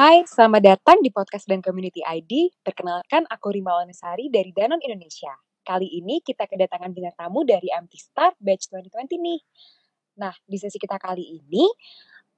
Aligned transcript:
Hai, 0.00 0.24
selamat 0.24 0.64
datang 0.64 1.04
di 1.04 1.12
podcast 1.12 1.44
dan 1.44 1.60
Community 1.60 2.00
ID. 2.00 2.48
Perkenalkan, 2.64 3.28
aku 3.28 3.52
Rima 3.52 3.84
Wanesari 3.84 4.32
dari 4.32 4.48
Danon 4.48 4.80
Indonesia. 4.80 5.28
Kali 5.60 5.84
ini 5.92 6.24
kita 6.24 6.48
kedatangan 6.48 6.88
bintang 6.88 7.12
tamu 7.20 7.44
dari 7.44 7.68
MT 7.68 8.00
Star 8.00 8.32
Batch 8.40 8.72
2020 8.72 9.20
nih. 9.20 9.40
Nah, 10.24 10.32
di 10.48 10.56
sesi 10.56 10.80
kita 10.80 10.96
kali 10.96 11.36
ini, 11.44 11.68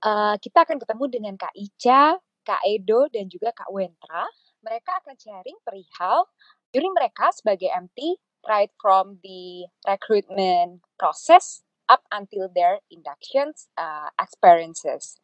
uh, 0.02 0.34
kita 0.43 0.66
akan 0.66 0.82
ketemu 0.82 1.04
dengan 1.06 1.34
Kak 1.38 1.54
Ica, 1.54 2.18
Kak 2.43 2.66
Edo, 2.66 3.06
dan 3.14 3.30
juga 3.30 3.54
Kak 3.54 3.70
Wentra. 3.70 4.26
Mereka 4.66 4.98
akan 5.06 5.14
sharing 5.14 5.63
perihal 5.63 6.26
diri 6.74 6.90
mereka 6.90 7.30
sebagai 7.30 7.71
MT 7.71 8.18
right 8.43 8.74
from 8.82 9.22
the 9.22 9.71
recruitment 9.86 10.82
process 10.99 11.63
up 11.86 12.02
until 12.10 12.50
their 12.50 12.82
inductions 12.90 13.71
uh, 13.79 14.10
experiences. 14.18 15.22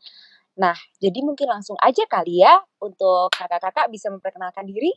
Nah, 0.59 0.75
jadi 0.99 1.23
mungkin 1.23 1.47
langsung 1.47 1.79
aja 1.79 2.03
kali 2.11 2.43
ya 2.43 2.59
untuk 2.83 3.31
kakak-kakak 3.31 3.87
bisa 3.95 4.11
memperkenalkan 4.11 4.67
diri. 4.67 4.91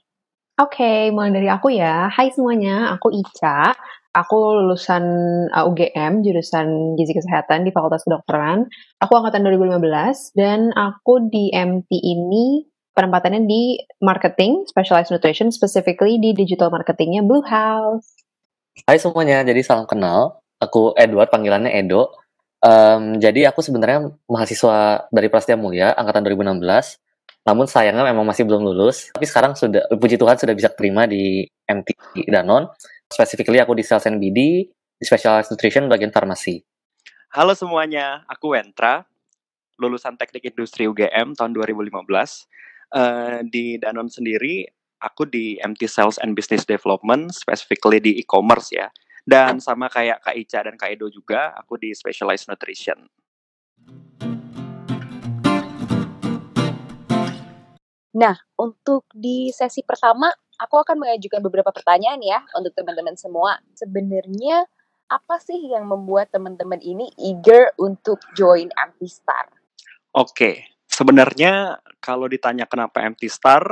Oke, 0.57 0.81
okay, 0.81 1.01
mulai 1.13 1.31
dari 1.31 1.47
aku 1.47 1.69
ya. 1.71 2.09
Hai 2.09 2.33
semuanya, 2.33 2.91
aku 2.97 3.13
Ica. 3.13 3.77
Aku 4.11 4.59
lulusan 4.59 5.03
uh, 5.55 5.69
UGM, 5.71 6.19
jurusan 6.19 6.99
Gizi 6.99 7.15
Kesehatan 7.15 7.63
di 7.63 7.71
Fakultas 7.71 8.03
Kedokteran. 8.03 8.67
Aku 8.99 9.13
angkatan 9.15 9.47
2015 9.47 10.35
dan 10.35 10.75
aku 10.75 11.31
di 11.31 11.47
MT 11.55 11.87
ini 11.95 12.67
penempatannya 12.91 13.47
di 13.47 13.79
marketing, 14.03 14.67
specialized 14.67 15.15
nutrition, 15.15 15.47
specifically 15.47 16.19
di 16.19 16.35
digital 16.35 16.67
marketingnya 16.67 17.23
Blue 17.23 17.45
House. 17.47 18.11
Hai 18.83 18.99
semuanya, 18.99 19.47
jadi 19.47 19.63
salam 19.63 19.87
kenal. 19.87 20.43
Aku 20.59 20.91
Edward, 20.99 21.31
panggilannya 21.31 21.71
Edo. 21.71 22.20
Um, 22.61 23.17
jadi 23.17 23.49
aku 23.49 23.65
sebenarnya 23.65 24.13
mahasiswa 24.29 25.09
dari 25.09 25.27
Prasetya 25.33 25.57
Mulia 25.57 25.97
angkatan 25.97 26.21
2016. 26.29 27.01
Namun 27.41 27.65
sayangnya 27.65 28.05
memang 28.05 28.21
masih 28.21 28.45
belum 28.45 28.61
lulus. 28.61 29.09
Tapi 29.17 29.25
sekarang 29.25 29.57
sudah 29.57 29.89
puji 29.97 30.21
Tuhan 30.21 30.37
sudah 30.37 30.53
bisa 30.53 30.69
terima 30.69 31.09
di 31.09 31.49
MT 31.65 31.97
Danon. 32.29 32.69
Specifically 33.09 33.57
aku 33.57 33.73
di 33.73 33.81
Sales 33.81 34.05
and 34.05 34.21
BD, 34.21 34.69
di 34.69 35.03
Specialized 35.03 35.49
Nutrition 35.49 35.89
bagian 35.89 36.13
farmasi. 36.13 36.61
Halo 37.33 37.57
semuanya, 37.57 38.21
aku 38.29 38.53
Wentra, 38.53 39.07
lulusan 39.81 40.19
Teknik 40.21 40.53
Industri 40.53 40.85
UGM 40.85 41.33
tahun 41.33 41.57
2015. 41.57 41.89
Uh, 41.89 42.19
eh, 42.93 43.39
di 43.47 43.65
Danon 43.81 44.11
sendiri, 44.11 44.67
aku 45.01 45.25
di 45.25 45.57
MT 45.57 45.89
Sales 45.89 46.21
and 46.21 46.37
Business 46.37 46.67
Development, 46.69 47.33
specifically 47.33 47.97
di 47.97 48.21
e-commerce 48.21 48.69
ya. 48.69 48.91
Dan 49.21 49.61
sama 49.61 49.85
kayak 49.87 50.25
Kak 50.25 50.35
Ica 50.35 50.59
dan 50.65 50.75
Kak 50.75 50.89
Edo 50.91 51.07
juga, 51.07 51.53
aku 51.53 51.77
di 51.77 51.93
Specialized 51.93 52.49
Nutrition. 52.49 52.99
Nah, 58.11 58.35
untuk 58.59 59.07
di 59.15 59.53
sesi 59.55 59.87
pertama, 59.87 60.27
aku 60.59 60.75
akan 60.83 60.99
mengajukan 60.99 61.39
beberapa 61.39 61.71
pertanyaan 61.71 62.19
ya 62.19 62.43
untuk 62.59 62.75
teman-teman 62.75 63.15
semua. 63.15 63.55
Sebenarnya 63.71 64.67
apa 65.07 65.39
sih 65.39 65.71
yang 65.71 65.87
membuat 65.87 66.31
teman-teman 66.31 66.79
ini 66.83 67.07
eager 67.19 67.71
untuk 67.79 68.19
join 68.35 68.67
MT 68.71 69.01
Star? 69.07 69.47
Oke, 70.11 70.75
sebenarnya 70.91 71.79
kalau 72.03 72.27
ditanya 72.27 72.67
kenapa 72.67 72.99
MT 73.07 73.31
Star, 73.31 73.63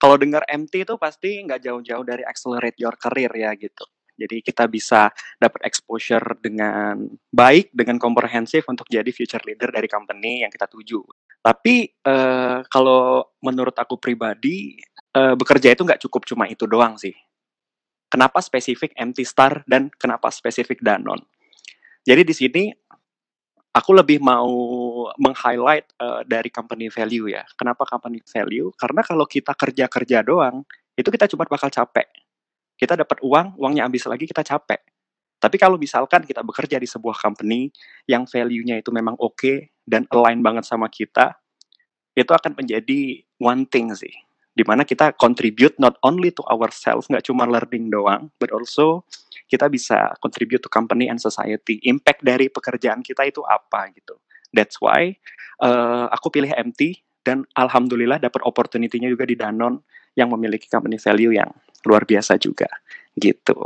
kalau 0.00 0.16
dengar 0.16 0.44
MT 0.48 0.88
itu 0.88 0.94
pasti 0.96 1.44
nggak 1.44 1.64
jauh-jauh 1.64 2.04
dari 2.04 2.24
accelerate 2.24 2.80
your 2.80 2.96
career 2.96 3.32
ya 3.32 3.52
gitu. 3.56 3.84
Jadi 4.14 4.46
kita 4.46 4.70
bisa 4.70 5.10
dapat 5.36 5.66
exposure 5.66 6.38
dengan 6.38 7.10
baik, 7.34 7.74
dengan 7.74 7.98
komprehensif 7.98 8.62
untuk 8.70 8.86
jadi 8.86 9.10
future 9.10 9.42
leader 9.42 9.74
dari 9.74 9.90
company 9.90 10.46
yang 10.46 10.52
kita 10.54 10.70
tuju. 10.70 11.02
Tapi 11.42 11.90
uh, 12.06 12.62
kalau 12.70 13.26
menurut 13.42 13.74
aku 13.74 13.98
pribadi, 13.98 14.78
uh, 15.18 15.34
bekerja 15.34 15.74
itu 15.74 15.82
nggak 15.82 16.00
cukup 16.06 16.24
cuma 16.24 16.46
itu 16.46 16.64
doang 16.64 16.94
sih. 16.94 17.14
Kenapa 18.06 18.38
spesifik 18.38 18.94
MT 18.94 19.26
Star 19.26 19.66
dan 19.66 19.90
kenapa 19.98 20.30
spesifik 20.30 20.78
Danon? 20.78 21.18
Jadi 22.06 22.22
di 22.22 22.34
sini 22.36 22.62
aku 23.74 23.90
lebih 23.90 24.22
mau 24.22 24.54
meng-highlight 25.18 25.98
uh, 25.98 26.22
dari 26.22 26.46
company 26.54 26.86
value 26.86 27.34
ya. 27.34 27.42
Kenapa 27.58 27.82
company 27.82 28.22
value? 28.22 28.70
Karena 28.78 29.02
kalau 29.02 29.26
kita 29.26 29.50
kerja-kerja 29.50 30.22
doang, 30.22 30.62
itu 30.94 31.10
kita 31.10 31.26
cuma 31.26 31.42
bakal 31.50 31.66
capek 31.66 32.06
kita 32.84 33.00
dapat 33.00 33.24
uang, 33.24 33.56
uangnya 33.56 33.88
habis 33.88 34.04
lagi 34.04 34.28
kita 34.28 34.44
capek. 34.44 34.84
Tapi 35.40 35.56
kalau 35.56 35.80
misalkan 35.80 36.24
kita 36.28 36.44
bekerja 36.44 36.76
di 36.76 36.84
sebuah 36.84 37.16
company 37.16 37.72
yang 38.04 38.28
value-nya 38.28 38.80
itu 38.80 38.92
memang 38.92 39.16
oke 39.16 39.40
okay 39.40 39.56
dan 39.88 40.04
align 40.12 40.44
banget 40.44 40.68
sama 40.68 40.92
kita, 40.92 41.36
itu 42.12 42.28
akan 42.28 42.60
menjadi 42.60 43.24
one 43.40 43.64
thing 43.68 43.92
sih. 43.96 44.12
Di 44.54 44.62
mana 44.62 44.86
kita 44.86 45.16
contribute 45.16 45.74
not 45.80 45.98
only 46.04 46.30
to 46.30 46.44
ourselves, 46.46 47.10
nggak 47.10 47.26
cuma 47.26 47.48
learning 47.48 47.90
doang, 47.90 48.30
but 48.38 48.52
also 48.52 49.02
kita 49.50 49.66
bisa 49.66 50.14
contribute 50.22 50.62
to 50.62 50.70
company 50.70 51.10
and 51.10 51.18
society. 51.18 51.82
Impact 51.84 52.22
dari 52.22 52.46
pekerjaan 52.48 53.02
kita 53.02 53.26
itu 53.26 53.42
apa 53.44 53.90
gitu. 53.92 54.14
That's 54.54 54.78
why 54.78 55.18
uh, 55.58 56.06
aku 56.14 56.30
pilih 56.30 56.54
MT 56.54 57.02
dan 57.26 57.42
alhamdulillah 57.58 58.22
dapat 58.22 58.44
opportunity-nya 58.46 59.10
juga 59.10 59.26
di 59.26 59.34
Danon 59.34 59.82
yang 60.14 60.30
memiliki 60.30 60.70
company 60.70 60.96
value 61.02 61.34
yang 61.34 61.50
luar 61.84 62.08
biasa 62.08 62.40
juga 62.40 62.68
gitu. 63.14 63.56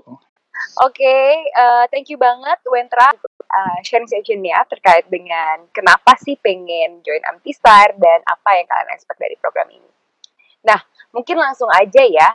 Oke, 0.82 1.00
okay, 1.02 1.26
uh, 1.54 1.82
eh, 1.82 1.84
thank 1.90 2.10
you 2.10 2.18
banget 2.18 2.58
Wentra 2.66 3.14
uh, 3.14 3.78
sharing 3.86 4.10
sessionnya 4.10 4.58
terkait 4.66 5.06
dengan 5.06 5.64
kenapa 5.70 6.18
sih 6.18 6.34
pengen 6.38 6.98
join 7.06 7.22
Star 7.54 7.94
dan 7.94 8.20
apa 8.26 8.58
yang 8.58 8.66
kalian 8.66 8.90
expect 8.90 9.22
dari 9.22 9.38
program 9.38 9.70
ini. 9.70 9.90
Nah, 10.66 10.82
mungkin 11.14 11.38
langsung 11.38 11.70
aja 11.72 12.02
ya. 12.02 12.30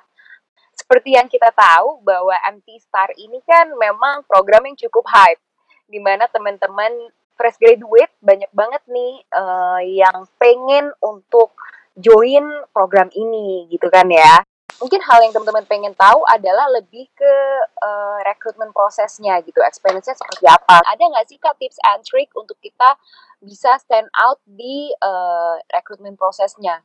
Seperti 0.74 1.14
yang 1.20 1.30
kita 1.30 1.52
tahu 1.54 2.02
bahwa 2.02 2.34
Star 2.80 3.12
ini 3.20 3.44
kan 3.44 3.70
memang 3.76 4.26
program 4.26 4.66
yang 4.66 4.78
cukup 4.80 5.06
hype, 5.12 5.40
di 5.86 6.00
mana 6.02 6.26
teman-teman 6.32 7.12
fresh 7.36 7.60
graduate 7.60 8.14
banyak 8.24 8.50
banget 8.56 8.84
nih 8.88 9.14
uh, 9.36 9.82
yang 9.84 10.26
pengen 10.38 10.94
untuk 11.02 11.54
join 11.98 12.46
program 12.74 13.10
ini 13.14 13.70
gitu 13.70 13.90
kan 13.90 14.10
ya 14.10 14.42
mungkin 14.82 15.02
hal 15.04 15.20
yang 15.22 15.34
teman-teman 15.36 15.66
pengen 15.68 15.94
tahu 15.94 16.24
adalah 16.30 16.70
lebih 16.74 17.10
ke 17.14 17.34
uh, 17.82 18.20
rekrutmen 18.26 18.72
prosesnya 18.72 19.38
gitu, 19.44 19.60
experience-nya 19.62 20.18
seperti 20.18 20.46
apa. 20.48 20.82
Ada 20.86 21.04
nggak 21.04 21.26
sih 21.30 21.38
kak 21.38 21.58
tips 21.60 21.78
and 21.84 22.02
trick 22.08 22.30
untuk 22.34 22.58
kita 22.64 22.96
bisa 23.44 23.76
stand 23.82 24.08
out 24.16 24.40
di 24.48 24.90
uh, 25.04 25.60
rekrutmen 25.70 26.16
prosesnya? 26.16 26.82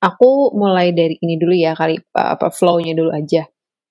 Aku 0.00 0.54
mulai 0.56 0.96
dari 0.96 1.20
ini 1.20 1.36
dulu 1.36 1.52
ya 1.52 1.76
kali 1.76 2.00
apa 2.16 2.48
flow-nya 2.48 2.96
dulu 2.96 3.12
aja. 3.12 3.44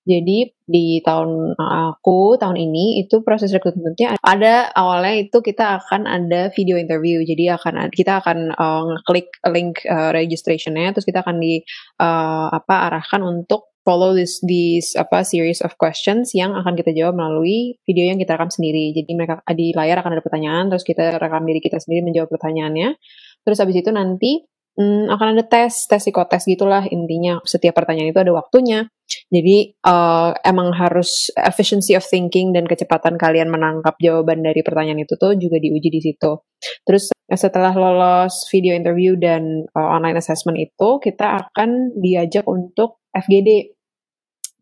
Jadi 0.08 0.48
di 0.64 1.04
tahun 1.04 1.52
aku 1.60 2.40
tahun 2.40 2.56
ini 2.56 3.04
itu 3.04 3.20
proses 3.20 3.52
rekrutmennya 3.52 4.16
ada 4.24 4.72
awalnya 4.72 5.28
itu 5.28 5.44
kita 5.44 5.84
akan 5.84 6.08
ada 6.08 6.48
video 6.56 6.80
interview. 6.80 7.20
Jadi 7.20 7.52
akan 7.52 7.92
kita 7.92 8.24
akan 8.24 8.56
uh, 8.56 8.82
ngeklik 8.88 9.28
link 9.52 9.84
uh, 9.84 10.08
registrationnya 10.16 10.96
terus 10.96 11.04
kita 11.04 11.20
akan 11.20 11.36
di 11.36 11.60
uh, 12.00 12.48
apa 12.48 12.88
arahkan 12.88 13.20
untuk 13.20 13.68
follow 13.84 14.12
this 14.12 14.40
this 14.44 14.92
apa 14.96 15.24
series 15.24 15.64
of 15.64 15.72
questions 15.80 16.36
yang 16.36 16.52
akan 16.52 16.76
kita 16.76 16.92
jawab 16.92 17.16
melalui 17.16 17.76
video 17.84 18.08
yang 18.08 18.16
kita 18.16 18.36
rekam 18.36 18.48
sendiri. 18.48 18.96
Jadi 18.96 19.12
mereka 19.12 19.44
di 19.52 19.76
layar 19.76 20.00
akan 20.00 20.16
ada 20.16 20.24
pertanyaan 20.24 20.72
terus 20.72 20.88
kita 20.88 21.20
rekam 21.20 21.44
diri 21.44 21.60
kita 21.60 21.76
sendiri 21.80 22.04
menjawab 22.04 22.32
pertanyaannya. 22.32 22.96
Terus 23.44 23.58
habis 23.60 23.76
itu 23.80 23.88
nanti 23.92 24.44
hmm, 24.78 25.10
akan 25.10 25.26
ada 25.34 25.44
tes, 25.44 25.90
tes 25.90 25.98
psikotes 25.98 26.46
gitulah 26.46 26.86
intinya. 26.86 27.42
Setiap 27.42 27.74
pertanyaan 27.74 28.14
itu 28.14 28.20
ada 28.22 28.30
waktunya. 28.30 28.86
Jadi 29.28 29.72
uh, 29.88 30.36
emang 30.44 30.70
harus 30.76 31.32
efficiency 31.34 31.96
of 31.96 32.04
thinking 32.04 32.52
dan 32.54 32.68
kecepatan 32.68 33.16
kalian 33.18 33.48
menangkap 33.50 33.96
jawaban 33.98 34.44
dari 34.44 34.60
pertanyaan 34.62 35.02
itu 35.02 35.16
tuh 35.18 35.34
juga 35.34 35.58
diuji 35.58 35.88
di 35.90 36.00
situ. 36.00 36.44
Terus 36.86 37.10
setelah 37.28 37.72
lolos 37.72 38.46
video 38.52 38.76
interview 38.76 39.16
dan 39.18 39.66
uh, 39.74 39.88
online 39.98 40.20
assessment 40.20 40.60
itu, 40.60 41.00
kita 41.02 41.44
akan 41.44 41.98
diajak 41.98 42.44
untuk 42.46 43.02
FGD. 43.10 43.74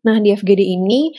Nah 0.07 0.17
di 0.23 0.31
FGD 0.31 0.63
ini 0.63 1.11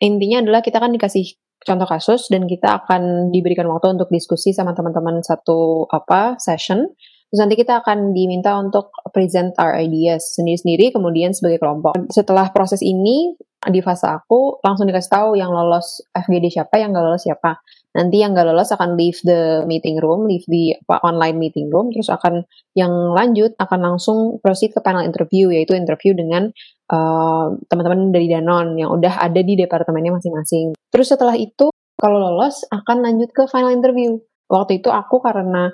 intinya 0.00 0.40
adalah 0.40 0.62
kita 0.62 0.78
kan 0.78 0.94
dikasih 0.94 1.36
contoh 1.60 1.84
kasus 1.84 2.32
dan 2.32 2.48
kita 2.48 2.80
akan 2.84 3.28
diberikan 3.28 3.68
waktu 3.68 3.92
untuk 3.92 4.08
diskusi 4.08 4.56
sama 4.56 4.72
teman-teman 4.72 5.20
satu 5.20 5.84
apa 5.92 6.40
session 6.40 6.88
Terus 7.30 7.46
nanti 7.46 7.54
kita 7.54 7.78
akan 7.86 8.10
diminta 8.10 8.58
untuk 8.58 8.90
present 9.14 9.54
our 9.62 9.78
ideas 9.78 10.34
sendiri-sendiri, 10.34 10.90
kemudian 10.90 11.30
sebagai 11.30 11.62
kelompok. 11.62 11.94
Setelah 12.10 12.50
proses 12.50 12.82
ini, 12.82 13.38
di 13.70 13.78
fase 13.84 14.10
aku, 14.10 14.58
langsung 14.66 14.90
dikasih 14.90 15.12
tahu 15.14 15.30
yang 15.38 15.54
lolos 15.54 16.02
FGD 16.10 16.50
siapa, 16.50 16.82
yang 16.82 16.90
gak 16.90 17.06
lolos 17.06 17.22
siapa. 17.22 17.62
Nanti 17.94 18.18
yang 18.18 18.34
gak 18.34 18.50
lolos 18.50 18.74
akan 18.74 18.98
leave 18.98 19.20
the 19.22 19.62
meeting 19.68 20.02
room, 20.02 20.26
leave 20.26 20.42
the 20.50 20.74
apa, 20.82 21.06
online 21.06 21.38
meeting 21.38 21.70
room, 21.70 21.94
terus 21.94 22.10
akan 22.10 22.42
yang 22.74 22.90
lanjut 23.14 23.54
akan 23.62 23.78
langsung 23.78 24.42
proceed 24.42 24.74
ke 24.74 24.82
panel 24.82 25.06
interview, 25.06 25.54
yaitu 25.54 25.78
interview 25.78 26.16
dengan 26.16 26.50
uh, 26.90 27.52
teman-teman 27.70 28.10
dari 28.10 28.26
Danon 28.26 28.74
yang 28.74 28.90
udah 28.90 29.22
ada 29.22 29.38
di 29.44 29.54
departemennya 29.54 30.18
masing-masing. 30.18 30.74
Terus 30.88 31.12
setelah 31.12 31.36
itu, 31.36 31.70
kalau 32.00 32.16
lolos 32.16 32.64
akan 32.72 33.04
lanjut 33.06 33.30
ke 33.30 33.44
final 33.46 33.70
interview. 33.70 34.18
Waktu 34.50 34.82
itu 34.82 34.90
aku 34.90 35.22
karena 35.22 35.70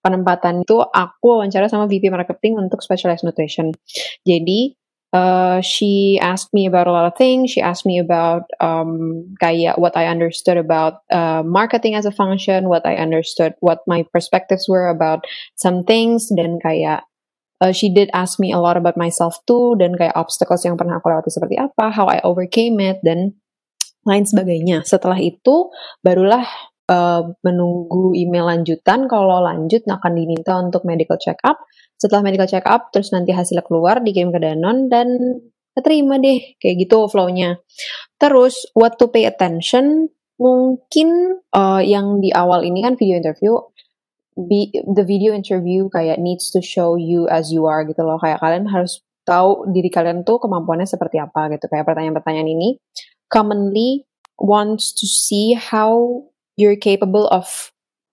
penempatan 0.00 0.62
itu 0.62 0.78
aku 0.80 1.38
wawancara 1.38 1.66
sama 1.66 1.90
VP 1.90 2.10
marketing 2.12 2.58
untuk 2.58 2.80
specialized 2.80 3.26
nutrition. 3.26 3.74
Jadi 4.22 4.78
uh, 5.12 5.60
she 5.60 6.18
asked 6.20 6.52
me 6.52 6.66
about 6.66 6.86
a 6.86 6.92
lot 6.92 7.06
of 7.06 7.16
things. 7.16 7.50
She 7.50 7.60
asked 7.60 7.86
me 7.86 7.98
about 7.98 8.48
um, 8.60 9.24
kayak 9.40 9.78
what 9.78 9.96
I 9.96 10.06
understood 10.06 10.56
about 10.56 11.00
uh, 11.10 11.42
marketing 11.44 11.94
as 11.94 12.04
a 12.04 12.14
function, 12.14 12.68
what 12.68 12.84
I 12.86 12.96
understood, 12.96 13.54
what 13.60 13.80
my 13.86 14.04
perspectives 14.12 14.68
were 14.68 14.88
about 14.88 15.24
some 15.56 15.84
things, 15.84 16.28
dan 16.28 16.58
kayak 16.60 17.04
uh, 17.60 17.72
she 17.72 17.92
did 17.92 18.10
ask 18.12 18.38
me 18.38 18.52
a 18.52 18.60
lot 18.60 18.76
about 18.76 18.96
myself 18.96 19.38
too, 19.46 19.76
dan 19.78 19.96
kayak 19.96 20.16
obstacles 20.16 20.64
yang 20.64 20.76
pernah 20.76 21.00
aku 21.00 21.08
lewati 21.10 21.30
seperti 21.32 21.56
apa, 21.58 21.90
how 21.90 22.06
I 22.06 22.20
overcame 22.22 22.80
it, 22.80 23.00
dan 23.02 23.38
lain 24.06 24.24
sebagainya. 24.24 24.88
Setelah 24.88 25.20
itu 25.20 25.68
barulah 26.00 26.46
uh, 26.88 27.22
menunggu 27.44 28.16
email 28.16 28.48
lanjutan. 28.48 29.06
Kalau 29.06 29.44
lanjut 29.44 29.84
akan 29.86 30.12
diminta 30.16 30.58
untuk 30.58 30.82
medical 30.88 31.20
check 31.20 31.38
up. 31.44 31.60
Setelah 32.00 32.24
medical 32.24 32.48
check 32.48 32.64
up, 32.64 32.90
terus 32.90 33.12
nanti 33.12 33.34
hasilnya 33.34 33.66
keluar, 33.66 34.00
dikirim 34.00 34.30
ke 34.32 34.38
Danon 34.38 34.88
dan 34.90 35.38
keterima 35.76 36.18
deh 36.18 36.58
kayak 36.58 36.88
gitu 36.88 37.06
flownya. 37.06 37.58
Terus 38.18 38.66
what 38.74 38.98
to 38.98 39.10
pay 39.10 39.26
attention 39.26 40.10
mungkin 40.38 41.42
uh, 41.50 41.82
yang 41.82 42.22
di 42.22 42.30
awal 42.30 42.62
ini 42.62 42.86
kan 42.86 42.94
video 42.94 43.18
interview 43.18 43.58
be, 44.38 44.70
the 44.86 45.02
video 45.02 45.34
interview 45.34 45.90
kayak 45.90 46.22
needs 46.22 46.54
to 46.54 46.62
show 46.62 46.94
you 46.94 47.26
as 47.26 47.50
you 47.50 47.66
are 47.66 47.82
gitu 47.82 48.06
loh 48.06 48.22
kayak 48.22 48.38
kalian 48.38 48.70
harus 48.70 49.02
tahu 49.26 49.66
diri 49.74 49.90
kalian 49.90 50.22
tuh 50.22 50.38
kemampuannya 50.38 50.86
seperti 50.86 51.18
apa 51.18 51.50
gitu 51.52 51.66
kayak 51.66 51.84
pertanyaan-pertanyaan 51.84 52.48
ini 52.48 52.68
commonly 53.26 54.06
wants 54.38 54.94
to 54.94 55.04
see 55.04 55.58
how 55.58 56.22
you're 56.58 56.76
capable 56.76 57.30
of 57.30 57.70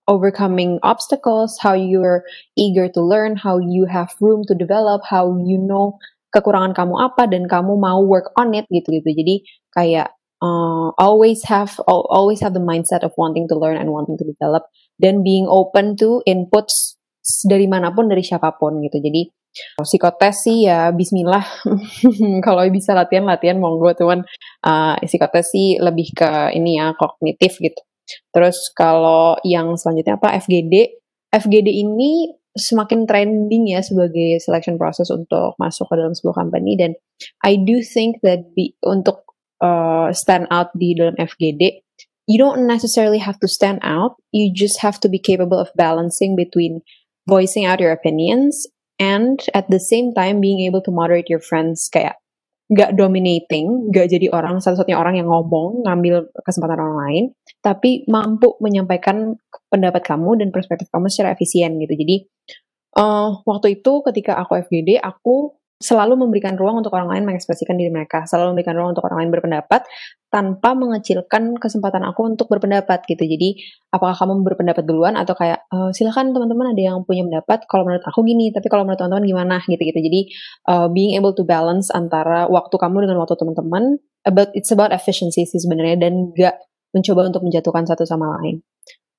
overcoming 0.08 0.78
obstacles, 0.86 1.58
how 1.58 1.74
you're 1.74 2.24
eager 2.56 2.88
to 2.94 3.02
learn, 3.02 3.36
how 3.36 3.58
you 3.58 3.90
have 3.90 4.14
room 4.22 4.46
to 4.46 4.54
develop, 4.54 5.02
how 5.04 5.34
you 5.42 5.58
know 5.58 5.98
kekurangan 6.30 6.78
kamu 6.78 6.96
apa 7.02 7.26
dan 7.26 7.50
kamu 7.50 7.74
mau 7.74 8.06
work 8.06 8.30
on 8.38 8.54
it 8.54 8.70
gitu-gitu. 8.70 9.10
Jadi 9.10 9.36
kayak 9.74 10.14
uh, 10.46 10.94
always 11.02 11.42
have 11.50 11.74
always 11.90 12.38
have 12.46 12.54
the 12.54 12.62
mindset 12.62 13.02
of 13.02 13.16
wanting 13.18 13.50
to 13.50 13.58
learn 13.58 13.82
and 13.82 13.90
wanting 13.90 14.14
to 14.20 14.26
develop 14.28 14.70
dan 15.02 15.26
being 15.26 15.50
open 15.50 15.98
to 15.98 16.22
inputs 16.30 17.02
dari 17.50 17.66
mana 17.66 17.90
pun 17.90 18.06
dari 18.06 18.22
siapa 18.22 18.54
pun 18.62 18.78
gitu. 18.86 19.02
Jadi 19.02 19.34
Psikotes 19.56 20.44
sih 20.44 20.68
ya 20.68 20.92
bismillah. 20.92 21.44
Kalau 22.46 22.64
bisa 22.68 22.92
latihan 22.92 23.24
latihan 23.24 23.56
monggo 23.56 23.96
cuman 23.96 24.28
uh, 24.68 25.00
psikotes 25.00 25.56
sih 25.56 25.80
lebih 25.80 26.12
ke 26.12 26.52
ini 26.52 26.76
ya 26.76 26.92
kognitif 27.00 27.56
gitu. 27.64 27.80
Terus 28.34 28.58
kalau 28.74 29.38
yang 29.46 29.76
selanjutnya 29.76 30.20
apa? 30.20 30.38
FGD? 30.42 31.02
FGD 31.34 31.68
ini 31.68 32.32
semakin 32.56 33.04
trending 33.04 33.68
ya 33.76 33.84
sebagai 33.84 34.40
selection 34.40 34.80
process 34.80 35.12
untuk 35.12 35.60
masuk 35.60 35.92
ke 35.92 35.96
dalam 36.00 36.16
sebuah 36.16 36.46
company. 36.46 36.80
Dan 36.80 36.96
I 37.44 37.60
do 37.60 37.84
think 37.84 38.24
that 38.24 38.56
be, 38.56 38.76
untuk 38.86 39.28
uh, 39.60 40.16
stand 40.16 40.48
out 40.50 40.72
di 40.76 40.96
dalam 40.96 41.20
FGD 41.20 41.86
you 42.28 42.38
don't 42.38 42.68
necessarily 42.68 43.18
have 43.18 43.40
to 43.40 43.48
stand 43.48 43.80
out. 43.84 44.18
You 44.32 44.52
just 44.54 44.82
have 44.82 45.00
to 45.02 45.10
be 45.10 45.20
capable 45.20 45.58
of 45.58 45.70
balancing 45.76 46.36
between 46.36 46.82
voicing 47.28 47.66
out 47.66 47.80
your 47.80 47.92
opinions 47.92 48.68
and 49.00 49.40
at 49.54 49.70
the 49.70 49.80
same 49.80 50.14
time 50.14 50.42
being 50.42 50.66
able 50.66 50.82
to 50.84 50.92
moderate 50.92 51.30
your 51.30 51.42
friends. 51.42 51.90
Kayak 51.90 52.18
gak 52.74 52.98
dominating, 52.98 53.94
gak 53.94 54.10
jadi 54.10 54.34
orang 54.34 54.58
satu-satunya 54.58 54.98
orang 54.98 55.22
yang 55.22 55.30
ngomong 55.30 55.86
ngambil 55.86 56.34
kesempatan 56.42 56.82
orang 56.82 56.98
lain, 56.98 57.24
tapi 57.66 58.06
mampu 58.06 58.54
menyampaikan 58.62 59.34
pendapat 59.74 60.06
kamu 60.06 60.38
dan 60.38 60.54
perspektif 60.54 60.86
kamu 60.94 61.10
secara 61.10 61.34
efisien 61.34 61.74
gitu. 61.82 61.98
Jadi 61.98 62.30
uh, 63.02 63.42
waktu 63.42 63.82
itu 63.82 64.06
ketika 64.06 64.38
aku 64.38 64.62
FGD, 64.62 65.02
aku 65.02 65.58
selalu 65.76 66.16
memberikan 66.16 66.56
ruang 66.56 66.80
untuk 66.80 66.96
orang 66.96 67.12
lain 67.12 67.24
mengekspresikan 67.28 67.76
diri 67.76 67.92
mereka, 67.92 68.24
selalu 68.24 68.56
memberikan 68.56 68.80
ruang 68.80 68.96
untuk 68.96 69.04
orang 69.12 69.26
lain 69.26 69.32
berpendapat 69.36 69.84
tanpa 70.32 70.72
mengecilkan 70.72 71.60
kesempatan 71.60 72.00
aku 72.08 72.32
untuk 72.32 72.48
berpendapat 72.48 73.04
gitu. 73.04 73.20
Jadi 73.20 73.60
apakah 73.92 74.16
kamu 74.16 74.40
berpendapat 74.48 74.88
duluan 74.88 75.20
atau 75.20 75.36
kayak 75.36 75.68
e, 75.68 75.92
silakan 75.92 76.32
teman-teman 76.32 76.72
ada 76.72 76.82
yang 76.96 77.04
punya 77.04 77.28
pendapat. 77.28 77.68
Kalau 77.68 77.84
menurut 77.84 78.08
aku 78.08 78.24
gini, 78.24 78.56
tapi 78.56 78.72
kalau 78.72 78.88
menurut 78.88 79.04
teman-teman 79.04 79.28
gimana 79.28 79.56
gitu-gitu. 79.68 80.00
Jadi 80.00 80.22
uh, 80.72 80.88
being 80.88 81.20
able 81.20 81.36
to 81.36 81.44
balance 81.44 81.92
antara 81.92 82.48
waktu 82.48 82.76
kamu 82.80 83.04
dengan 83.04 83.20
waktu 83.20 83.36
teman-teman, 83.36 84.00
about 84.24 84.56
it's 84.56 84.72
about 84.72 84.96
efficiency 84.96 85.44
sih 85.44 85.60
sebenarnya 85.60 86.08
dan 86.08 86.32
gak 86.36 86.56
mencoba 86.96 87.28
untuk 87.28 87.44
menjatuhkan 87.44 87.84
satu 87.84 88.08
sama 88.08 88.40
lain. 88.40 88.64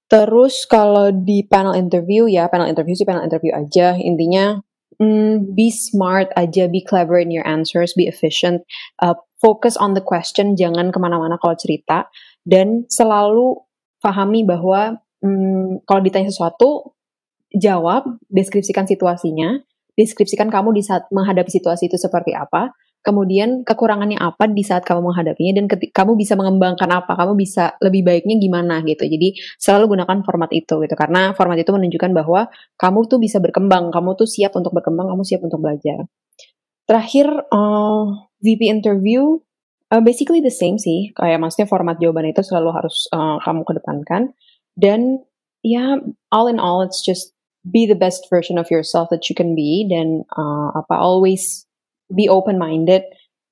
Terus 0.08 0.64
kalau 0.64 1.12
di 1.12 1.44
panel 1.44 1.76
interview 1.76 2.30
ya 2.30 2.48
panel 2.48 2.70
interview 2.70 2.96
sih 2.96 3.04
panel 3.04 3.26
interview 3.26 3.52
aja. 3.52 3.98
Intinya 4.00 4.56
mm, 5.02 5.52
be 5.52 5.68
smart 5.68 6.32
aja, 6.34 6.70
be 6.70 6.80
clever 6.80 7.20
in 7.20 7.28
your 7.28 7.44
answers, 7.44 7.92
be 7.92 8.08
efficient, 8.08 8.64
uh, 9.02 9.14
focus 9.42 9.76
on 9.76 9.92
the 9.92 10.04
question, 10.04 10.56
jangan 10.56 10.90
ke 10.94 10.98
mana-mana 10.98 11.36
kalau 11.36 11.56
cerita, 11.58 12.08
dan 12.46 12.88
selalu 12.88 13.60
pahami 14.00 14.46
bahwa 14.46 15.02
mm, 15.20 15.84
kalau 15.84 16.00
ditanya 16.00 16.32
sesuatu, 16.32 16.96
jawab, 17.52 18.06
deskripsikan 18.30 18.88
situasinya, 18.88 19.60
deskripsikan 19.96 20.52
kamu 20.52 20.76
di 20.76 20.82
saat 20.84 21.08
menghadapi 21.10 21.48
situasi 21.48 21.88
itu 21.88 21.96
seperti 21.96 22.36
apa, 22.36 22.72
kemudian 23.06 23.62
kekurangannya 23.62 24.18
apa 24.18 24.50
di 24.50 24.66
saat 24.66 24.82
kamu 24.82 25.14
menghadapinya 25.14 25.62
dan 25.62 25.70
kamu 25.70 26.18
bisa 26.18 26.34
mengembangkan 26.34 26.90
apa, 26.90 27.14
kamu 27.14 27.38
bisa 27.38 27.78
lebih 27.78 28.02
baiknya 28.02 28.34
gimana 28.42 28.82
gitu. 28.82 29.06
Jadi 29.06 29.38
selalu 29.62 29.94
gunakan 29.94 30.26
format 30.26 30.50
itu 30.50 30.82
gitu 30.82 30.94
karena 30.98 31.30
format 31.38 31.62
itu 31.62 31.70
menunjukkan 31.70 32.10
bahwa 32.10 32.50
kamu 32.74 33.06
tuh 33.06 33.22
bisa 33.22 33.38
berkembang, 33.38 33.94
kamu 33.94 34.18
tuh 34.18 34.26
siap 34.26 34.58
untuk 34.58 34.74
berkembang, 34.74 35.06
kamu 35.06 35.22
siap 35.22 35.46
untuk 35.46 35.62
belajar. 35.62 36.10
Terakhir 36.90 37.30
uh, 37.30 37.54
eh, 37.54 38.04
VP 38.42 38.66
interview 38.66 39.38
uh, 39.94 40.02
basically 40.02 40.42
the 40.42 40.50
same 40.50 40.82
sih, 40.82 41.14
kayak 41.14 41.38
maksudnya 41.38 41.70
format 41.70 42.02
jawaban 42.02 42.26
itu 42.26 42.42
selalu 42.42 42.74
harus 42.74 43.06
uh, 43.14 43.38
kamu 43.46 43.62
kedepankan 43.62 44.34
dan 44.74 45.22
ya 45.62 45.78
yeah, 45.78 45.92
all 46.34 46.50
in 46.50 46.58
all 46.58 46.82
it's 46.82 47.02
just 47.02 47.34
be 47.66 47.86
the 47.86 47.98
best 47.98 48.30
version 48.30 48.58
of 48.58 48.70
yourself 48.70 49.10
that 49.10 49.26
you 49.26 49.34
can 49.34 49.58
be 49.58 49.86
dan 49.90 50.22
uh, 50.38 50.70
apa 50.78 50.94
always 50.94 51.65
be 52.12 52.28
open 52.30 52.58
minded 52.58 53.02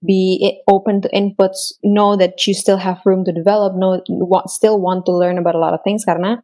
be 0.05 0.61
open 0.69 1.01
to 1.01 1.09
inputs 1.17 1.73
know 1.83 2.15
that 2.15 2.37
you 2.45 2.53
still 2.53 2.77
have 2.77 3.01
room 3.09 3.25
to 3.25 3.33
develop 3.33 3.73
know 3.75 4.05
still 4.47 4.77
want 4.77 5.09
to 5.09 5.13
learn 5.13 5.41
about 5.41 5.57
a 5.57 5.63
lot 5.63 5.73
of 5.73 5.81
things. 5.81 6.05
Karena 6.05 6.37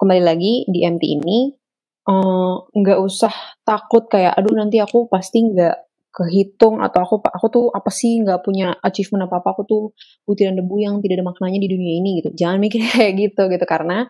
kembali 0.00 0.24
lagi 0.24 0.64
di 0.66 0.82
MT 0.82 1.04
ini 1.20 1.52
eh, 2.08 2.54
nggak 2.64 2.98
uh, 2.98 3.04
usah 3.04 3.32
takut 3.62 4.08
kayak 4.08 4.32
aduh 4.34 4.56
nanti 4.56 4.80
aku 4.80 5.06
pasti 5.12 5.44
nggak 5.44 5.76
kehitung 6.14 6.78
atau 6.80 7.02
aku 7.04 7.16
aku 7.26 7.46
tuh 7.50 7.66
apa 7.74 7.90
sih 7.90 8.22
nggak 8.22 8.40
punya 8.46 8.72
achievement 8.80 9.26
apa 9.26 9.42
apa 9.42 9.48
aku 9.52 9.62
tuh 9.66 9.82
butiran 10.22 10.54
debu 10.54 10.74
yang 10.78 10.94
tidak 11.02 11.20
ada 11.20 11.26
maknanya 11.28 11.60
di 11.60 11.68
dunia 11.68 11.92
ini 12.00 12.24
gitu. 12.24 12.32
Jangan 12.32 12.58
mikir 12.58 12.80
kayak 12.96 13.12
gitu 13.20 13.42
gitu. 13.52 13.64
Karena 13.68 14.08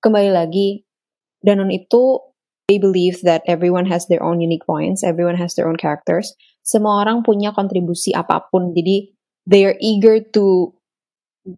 kembali 0.00 0.30
lagi 0.32 0.80
Danon 1.44 1.68
itu 1.68 2.32
they 2.68 2.78
believe 2.78 3.20
that 3.22 3.42
everyone 3.46 3.86
has 3.86 4.06
their 4.08 4.22
own 4.22 4.40
unique 4.40 4.64
points 4.64 5.04
everyone 5.04 5.36
has 5.36 5.54
their 5.54 5.68
own 5.68 5.76
characters 5.76 6.32
semua 6.64 7.04
orang 7.04 7.20
punya 7.20 7.52
kontribusi 7.52 8.16
apa 8.16 8.48
pun. 8.48 8.72
Jadi 8.72 9.12
they 9.44 9.68
are 9.68 9.76
eager 9.78 10.24
to 10.32 10.72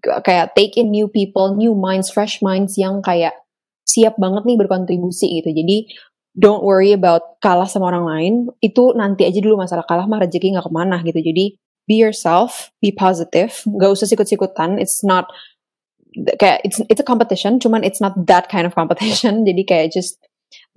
kayak 0.03 0.59
take 0.59 0.75
in 0.75 0.91
new 0.91 1.07
people, 1.07 1.55
new 1.55 1.73
minds, 1.79 2.11
fresh 2.11 2.43
minds 2.43 2.75
yang 2.75 2.99
kayak 3.07 3.39
siap 3.87 4.19
banget 4.19 4.43
nih 4.43 4.59
berkontribusi 4.59 5.41
gitu. 5.41 5.55
Jadi 5.55 5.95
don't 6.35 6.67
worry 6.67 6.91
about 6.91 7.39
kalah 7.39 7.71
sama 7.71 7.95
orang 7.95 8.05
lain. 8.05 8.35
Itu 8.59 8.99
nanti 8.99 9.23
aja 9.23 9.39
dulu 9.39 9.63
masalah 9.63 9.87
kalah 9.87 10.11
mah 10.11 10.19
rezeki 10.27 10.59
nggak 10.59 10.67
ke 10.67 10.73
mana 10.75 10.99
gitu. 11.07 11.23
Jadi 11.23 11.55
be 11.87 12.03
yourself, 12.03 12.75
be 12.83 12.91
positive, 12.91 13.55
gak 13.79 13.95
usah 13.95 14.11
sikut-sikutan. 14.11 14.83
It's 14.83 15.07
not 15.07 15.31
kayak 16.43 16.67
it's 16.67 16.83
it's 16.91 16.99
a 16.99 17.07
competition, 17.07 17.63
cuman 17.63 17.87
it's 17.87 18.03
not 18.03 18.19
that 18.27 18.51
kind 18.51 18.67
of 18.67 18.75
competition. 18.75 19.43
Jadi 19.49 19.63
kayak 19.63 19.95
just 19.95 20.19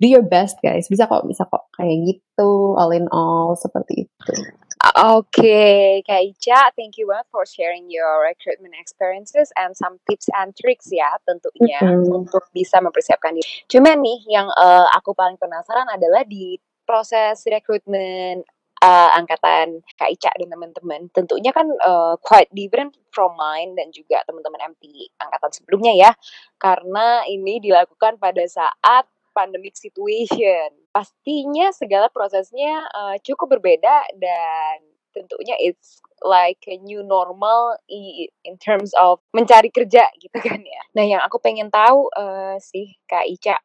do 0.00 0.08
your 0.08 0.24
best 0.24 0.56
guys 0.64 0.88
bisa 0.88 1.04
kok 1.06 1.28
bisa 1.28 1.44
kok 1.46 1.68
kayak 1.76 1.96
gitu 2.08 2.74
all 2.74 2.90
in 2.90 3.06
all 3.12 3.54
seperti 3.54 4.08
itu 4.08 4.34
Oke, 4.80 5.44
okay. 5.44 6.00
Kak 6.08 6.24
Ica, 6.24 6.72
thank 6.72 6.96
you 6.96 7.04
banget 7.04 7.28
for 7.28 7.44
sharing 7.44 7.92
your 7.92 8.24
recruitment 8.24 8.72
experiences 8.80 9.52
and 9.60 9.76
some 9.76 10.00
tips 10.08 10.24
and 10.32 10.56
tricks 10.56 10.88
ya 10.88 11.20
tentunya 11.28 11.84
mm 11.84 12.08
-hmm. 12.08 12.16
untuk 12.16 12.48
bisa 12.56 12.80
mempersiapkan 12.80 13.36
diri. 13.36 13.44
Cuma 13.68 13.92
nih 13.92 14.24
yang 14.32 14.48
uh, 14.48 14.88
aku 14.96 15.12
paling 15.12 15.36
penasaran 15.36 15.84
adalah 15.84 16.24
di 16.24 16.56
proses 16.88 17.44
rekrutmen 17.44 18.40
uh, 18.80 19.10
angkatan 19.20 19.84
Kak 20.00 20.10
Ica 20.16 20.32
dan 20.40 20.48
teman-teman. 20.48 21.12
Tentunya 21.12 21.52
kan 21.52 21.68
uh, 21.84 22.16
quite 22.16 22.48
different 22.56 22.96
from 23.12 23.36
mine 23.36 23.76
dan 23.76 23.92
juga 23.92 24.24
teman-teman 24.24 24.74
MT 24.74 25.12
angkatan 25.20 25.50
sebelumnya 25.60 25.92
ya. 25.92 26.10
Karena 26.56 27.22
ini 27.28 27.60
dilakukan 27.60 28.16
pada 28.16 28.44
saat 28.48 29.04
pandemic 29.40 29.72
situation. 29.72 30.76
Pastinya 30.92 31.72
segala 31.72 32.12
prosesnya 32.12 32.84
uh, 32.92 33.16
cukup 33.24 33.56
berbeda 33.56 34.12
dan 34.20 34.84
tentunya 35.16 35.56
it's 35.58 36.04
like 36.20 36.60
a 36.68 36.76
new 36.76 37.00
normal 37.00 37.74
in 37.88 38.54
terms 38.60 38.92
of 39.00 39.18
mencari 39.32 39.72
kerja 39.72 40.04
gitu 40.20 40.36
kan 40.46 40.60
ya. 40.60 40.82
Nah 40.92 41.04
yang 41.08 41.24
aku 41.24 41.40
pengen 41.40 41.72
tahu 41.72 42.12
uh, 42.12 42.60
sih 42.60 43.00
Kak 43.08 43.24
Ica, 43.24 43.56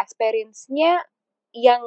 experience-nya 0.00 1.04
yang 1.52 1.84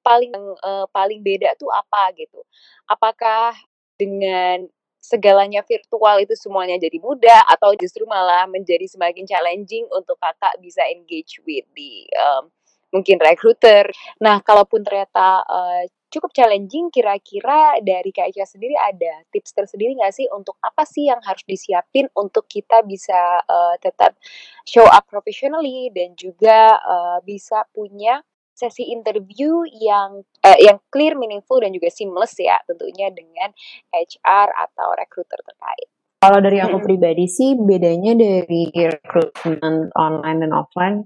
paling 0.00 0.32
uh, 0.64 0.86
paling 0.88 1.20
beda 1.20 1.52
tuh 1.60 1.68
apa 1.68 2.12
gitu? 2.16 2.40
Apakah 2.88 3.52
dengan 4.00 4.64
segalanya 5.04 5.60
virtual 5.68 6.16
itu 6.24 6.32
semuanya 6.32 6.80
jadi 6.80 6.96
mudah 6.96 7.44
atau 7.52 7.76
justru 7.76 8.08
malah 8.08 8.48
menjadi 8.48 8.88
semakin 8.88 9.28
challenging 9.28 9.84
untuk 9.92 10.16
kakak 10.16 10.56
bisa 10.64 10.80
engage 10.88 11.44
with 11.44 11.68
di 11.76 12.08
um, 12.16 12.48
mungkin 12.88 13.20
recruiter. 13.20 13.92
Nah, 14.24 14.40
kalaupun 14.40 14.80
ternyata 14.80 15.44
uh, 15.44 15.82
cukup 16.08 16.30
challenging, 16.30 16.94
kira-kira 16.94 17.82
dari 17.82 18.14
Kak 18.14 18.30
sendiri 18.32 18.78
ada 18.78 19.26
tips 19.34 19.50
tersendiri 19.50 19.98
nggak 19.98 20.14
sih 20.14 20.30
untuk 20.30 20.54
apa 20.62 20.86
sih 20.86 21.10
yang 21.10 21.18
harus 21.26 21.42
disiapin 21.42 22.06
untuk 22.14 22.46
kita 22.46 22.86
bisa 22.86 23.42
uh, 23.44 23.74
tetap 23.82 24.14
show 24.62 24.86
up 24.86 25.04
professionally 25.10 25.90
dan 25.90 26.14
juga 26.14 26.78
uh, 26.80 27.18
bisa 27.26 27.66
punya 27.74 28.22
sesi 28.54 28.94
interview 28.94 29.66
yang 29.82 30.22
uh, 30.46 30.58
yang 30.62 30.78
clear, 30.94 31.18
meaningful 31.18 31.58
dan 31.58 31.74
juga 31.74 31.90
seamless 31.90 32.38
ya 32.38 32.56
tentunya 32.64 33.10
dengan 33.10 33.50
HR 33.90 34.48
atau 34.54 34.88
recruiter 34.94 35.42
terkait. 35.42 35.90
Kalau 36.24 36.40
dari 36.40 36.56
aku 36.56 36.80
pribadi 36.80 37.28
sih 37.28 37.52
bedanya 37.52 38.16
dari 38.16 38.72
recruitment 38.72 39.92
online 39.92 40.40
dan 40.40 40.56
offline. 40.56 41.04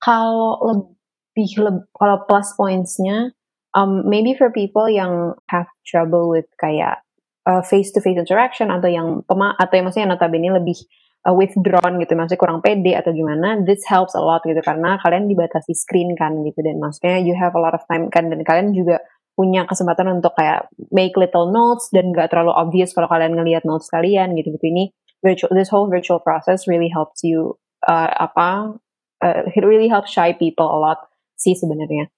Kalau 0.00 0.56
lebih, 0.64 1.50
lebih 1.60 1.84
kalau 1.92 2.24
plus 2.24 2.48
pointsnya, 2.56 3.36
um, 3.76 4.08
maybe 4.08 4.32
for 4.32 4.48
people 4.48 4.88
yang 4.88 5.36
have 5.52 5.68
trouble 5.84 6.32
with 6.32 6.48
kayak 6.56 7.04
uh, 7.44 7.60
face 7.60 7.92
to 7.92 8.00
face 8.00 8.16
interaction 8.16 8.72
atau 8.72 8.88
yang 8.88 9.20
pema 9.28 9.52
atau 9.60 9.74
yang 9.76 9.84
maksudnya 9.84 10.16
notabene 10.16 10.48
lebih 10.56 10.80
uh, 11.24 11.34
withdrawn 11.34 11.96
gitu 12.00 12.12
maksudnya 12.14 12.40
kurang 12.40 12.60
pede 12.60 12.92
atau 12.94 13.10
gimana 13.10 13.60
this 13.64 13.82
helps 13.88 14.12
a 14.14 14.22
lot 14.22 14.44
gitu 14.44 14.60
karena 14.60 15.00
kalian 15.00 15.26
dibatasi 15.26 15.72
screen 15.72 16.12
kan 16.14 16.44
gitu 16.44 16.60
dan 16.60 16.78
maksudnya 16.78 17.20
you 17.20 17.32
have 17.34 17.56
a 17.56 17.60
lot 17.60 17.72
of 17.72 17.82
time 17.88 18.12
kan 18.12 18.28
dan 18.28 18.40
kalian 18.44 18.76
juga 18.76 19.00
punya 19.34 19.66
kesempatan 19.66 20.22
untuk 20.22 20.32
kayak 20.38 20.70
make 20.94 21.18
little 21.18 21.50
notes 21.50 21.90
dan 21.90 22.14
gak 22.14 22.30
terlalu 22.30 22.54
obvious 22.54 22.94
kalau 22.94 23.10
kalian 23.10 23.34
ngelihat 23.34 23.66
notes 23.66 23.90
kalian 23.90 24.38
gitu 24.38 24.54
gitu. 24.54 24.64
Ini 24.70 24.94
virtual 25.26 25.50
this 25.50 25.70
whole 25.74 25.90
virtual 25.90 26.22
process 26.22 26.70
really 26.70 26.86
helps 26.86 27.26
you 27.26 27.58
uh, 27.82 28.14
apa 28.14 28.78
uh, 29.20 29.42
it 29.50 29.66
really 29.66 29.90
helps 29.90 30.14
shy 30.14 30.30
people 30.30 30.70
a 30.70 30.78
lot 30.78 31.10
sih 31.34 31.58
sebenarnya. 31.58 32.08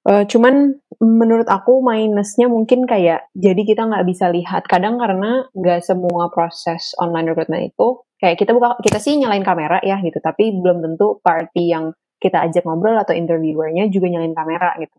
Uh, 0.00 0.24
cuman 0.24 0.80
menurut 1.02 1.44
aku 1.44 1.84
minusnya 1.84 2.48
mungkin 2.48 2.88
kayak 2.88 3.28
jadi 3.36 3.62
kita 3.66 3.90
nggak 3.90 4.06
bisa 4.06 4.30
lihat. 4.30 4.70
Kadang 4.70 4.96
karena 5.02 5.50
nggak 5.52 5.82
semua 5.84 6.30
proses 6.30 6.94
online 7.02 7.34
recruitment 7.34 7.66
itu 7.74 8.00
kayak 8.20 8.36
kita 8.36 8.52
buka 8.52 8.76
kita 8.84 9.00
sih 9.00 9.16
nyalain 9.16 9.42
kamera 9.42 9.80
ya 9.80 9.98
gitu. 10.04 10.20
Tapi 10.20 10.54
belum 10.60 10.84
tentu 10.84 11.18
party 11.24 11.64
yang 11.72 11.96
kita 12.20 12.44
ajak 12.44 12.68
ngobrol 12.68 13.00
atau 13.00 13.16
interviewernya 13.16 13.88
juga 13.88 14.12
nyalain 14.12 14.36
kamera 14.36 14.76
gitu. 14.76 14.96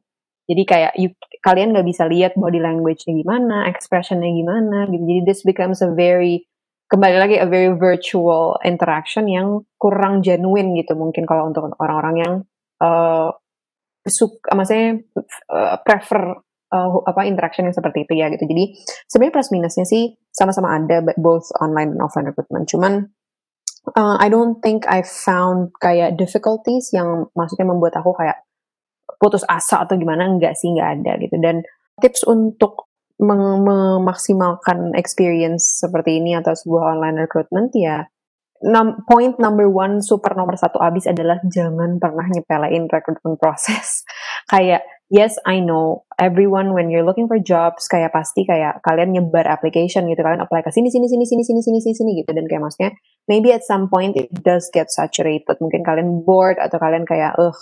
Jadi 0.50 0.64
kayak 0.66 0.94
you, 0.98 1.14
kalian 1.40 1.72
nggak 1.72 1.88
bisa 1.88 2.10
lihat 2.10 2.34
body 2.36 2.60
language-nya 2.60 3.14
gimana 3.14 3.70
expressionnya 3.70 4.28
gimana 4.28 4.90
gitu. 4.90 5.04
Jadi 5.06 5.22
this 5.24 5.46
becomes 5.46 5.80
a 5.86 5.94
very 5.94 6.50
kembali 6.92 7.18
lagi 7.22 7.36
a 7.40 7.48
very 7.48 7.72
virtual 7.72 8.60
interaction 8.66 9.30
yang 9.30 9.64
kurang 9.78 10.26
genuine 10.26 10.76
gitu. 10.76 10.98
Mungkin 10.98 11.24
kalau 11.24 11.48
untuk 11.48 11.72
orang-orang 11.80 12.16
yang 12.20 12.34
uh, 12.84 13.32
suka 14.04 14.52
maksudnya 14.58 15.00
uh, 15.48 15.78
prefer 15.86 16.42
uh, 16.74 16.90
apa 17.06 17.22
interaction 17.30 17.70
yang 17.70 17.76
seperti 17.78 18.10
itu 18.10 18.14
ya 18.18 18.28
gitu. 18.34 18.44
Jadi 18.44 18.76
sebenarnya 19.08 19.34
plus 19.40 19.50
minusnya 19.54 19.86
sih 19.86 20.20
sama-sama 20.32 20.76
ada 20.76 21.04
both 21.20 21.52
online 21.60 21.96
dan 21.96 22.02
offline 22.04 22.28
recruitment. 22.32 22.66
Cuman 22.72 23.12
uh, 23.96 24.16
I 24.18 24.28
don't 24.32 24.60
think 24.64 24.88
I 24.88 25.04
found 25.04 25.76
kayak 25.78 26.16
difficulties 26.16 26.92
yang 26.96 27.28
maksudnya 27.36 27.68
membuat 27.68 28.00
aku 28.00 28.16
kayak 28.16 28.44
putus 29.20 29.46
asa 29.46 29.84
atau 29.84 30.00
gimana 30.00 30.26
enggak 30.26 30.56
sih 30.56 30.72
enggak 30.72 30.90
ada 31.00 31.12
gitu. 31.20 31.36
Dan 31.38 31.64
tips 32.00 32.26
untuk 32.26 32.90
memaksimalkan 33.22 34.98
experience 34.98 35.78
seperti 35.86 36.18
ini 36.18 36.34
atau 36.34 36.58
sebuah 36.58 36.98
online 36.98 37.22
recruitment 37.22 37.70
ya 37.78 38.10
num 38.62 39.02
point 39.10 39.42
number 39.42 39.66
one 39.66 40.06
super 40.06 40.38
nomor 40.38 40.54
satu 40.54 40.78
abis 40.78 41.10
adalah 41.10 41.42
jangan 41.50 41.98
pernah 41.98 42.30
nyepelein 42.30 42.86
recruitment 42.86 43.38
proses. 43.42 44.06
kayak 44.50 44.86
yes 45.12 45.36
I 45.44 45.60
know. 45.60 46.08
Everyone 46.16 46.72
when 46.72 46.88
you're 46.88 47.04
looking 47.04 47.28
for 47.28 47.36
jobs 47.38 47.92
kayak 47.92 48.16
pasti 48.16 48.48
kayak 48.48 48.80
kalian 48.82 49.12
nyebar 49.12 49.44
application 49.44 50.08
gitu 50.08 50.24
kalian 50.24 50.40
apply 50.40 50.64
ke 50.64 50.72
sini 50.72 50.88
sini 50.88 51.12
sini 51.12 51.28
sini 51.28 51.44
sini 51.44 51.60
sini 51.60 51.80
sini 51.84 51.94
sini 51.94 52.12
gitu. 52.24 52.32
Dan 52.32 52.48
kayak 52.48 52.64
maksudnya 52.64 52.96
maybe 53.28 53.52
at 53.52 53.68
some 53.68 53.92
point 53.92 54.16
it 54.16 54.32
does 54.32 54.72
get 54.72 54.88
saturated. 54.88 55.60
Mungkin 55.60 55.84
kalian 55.84 56.24
bored 56.24 56.56
atau 56.58 56.80
kalian 56.80 57.04
kayak 57.04 57.36
eh 57.36 57.56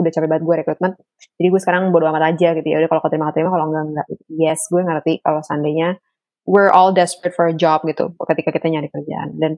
udah 0.00 0.10
capek 0.10 0.28
banget 0.32 0.42
gue 0.48 0.54
recruitment. 0.64 0.94
Jadi 1.36 1.48
gue 1.52 1.60
sekarang 1.60 1.92
bodo 1.92 2.08
amat 2.08 2.34
aja 2.34 2.56
gitu 2.56 2.64
ya. 2.64 2.80
Udah 2.80 2.88
kalau 2.88 3.02
keterima 3.04 3.28
keterima 3.30 3.50
kalau 3.52 3.66
enggak 3.68 3.84
enggak. 3.92 4.06
Yes 4.32 4.60
gue 4.72 4.80
ngerti 4.80 5.12
kalau 5.20 5.44
seandainya 5.44 6.00
we're 6.48 6.72
all 6.72 6.92
desperate 6.96 7.36
for 7.36 7.48
a 7.48 7.56
job 7.56 7.84
gitu 7.84 8.16
ketika 8.16 8.48
kita 8.56 8.72
nyari 8.72 8.88
kerjaan. 8.88 9.36
Dan 9.36 9.52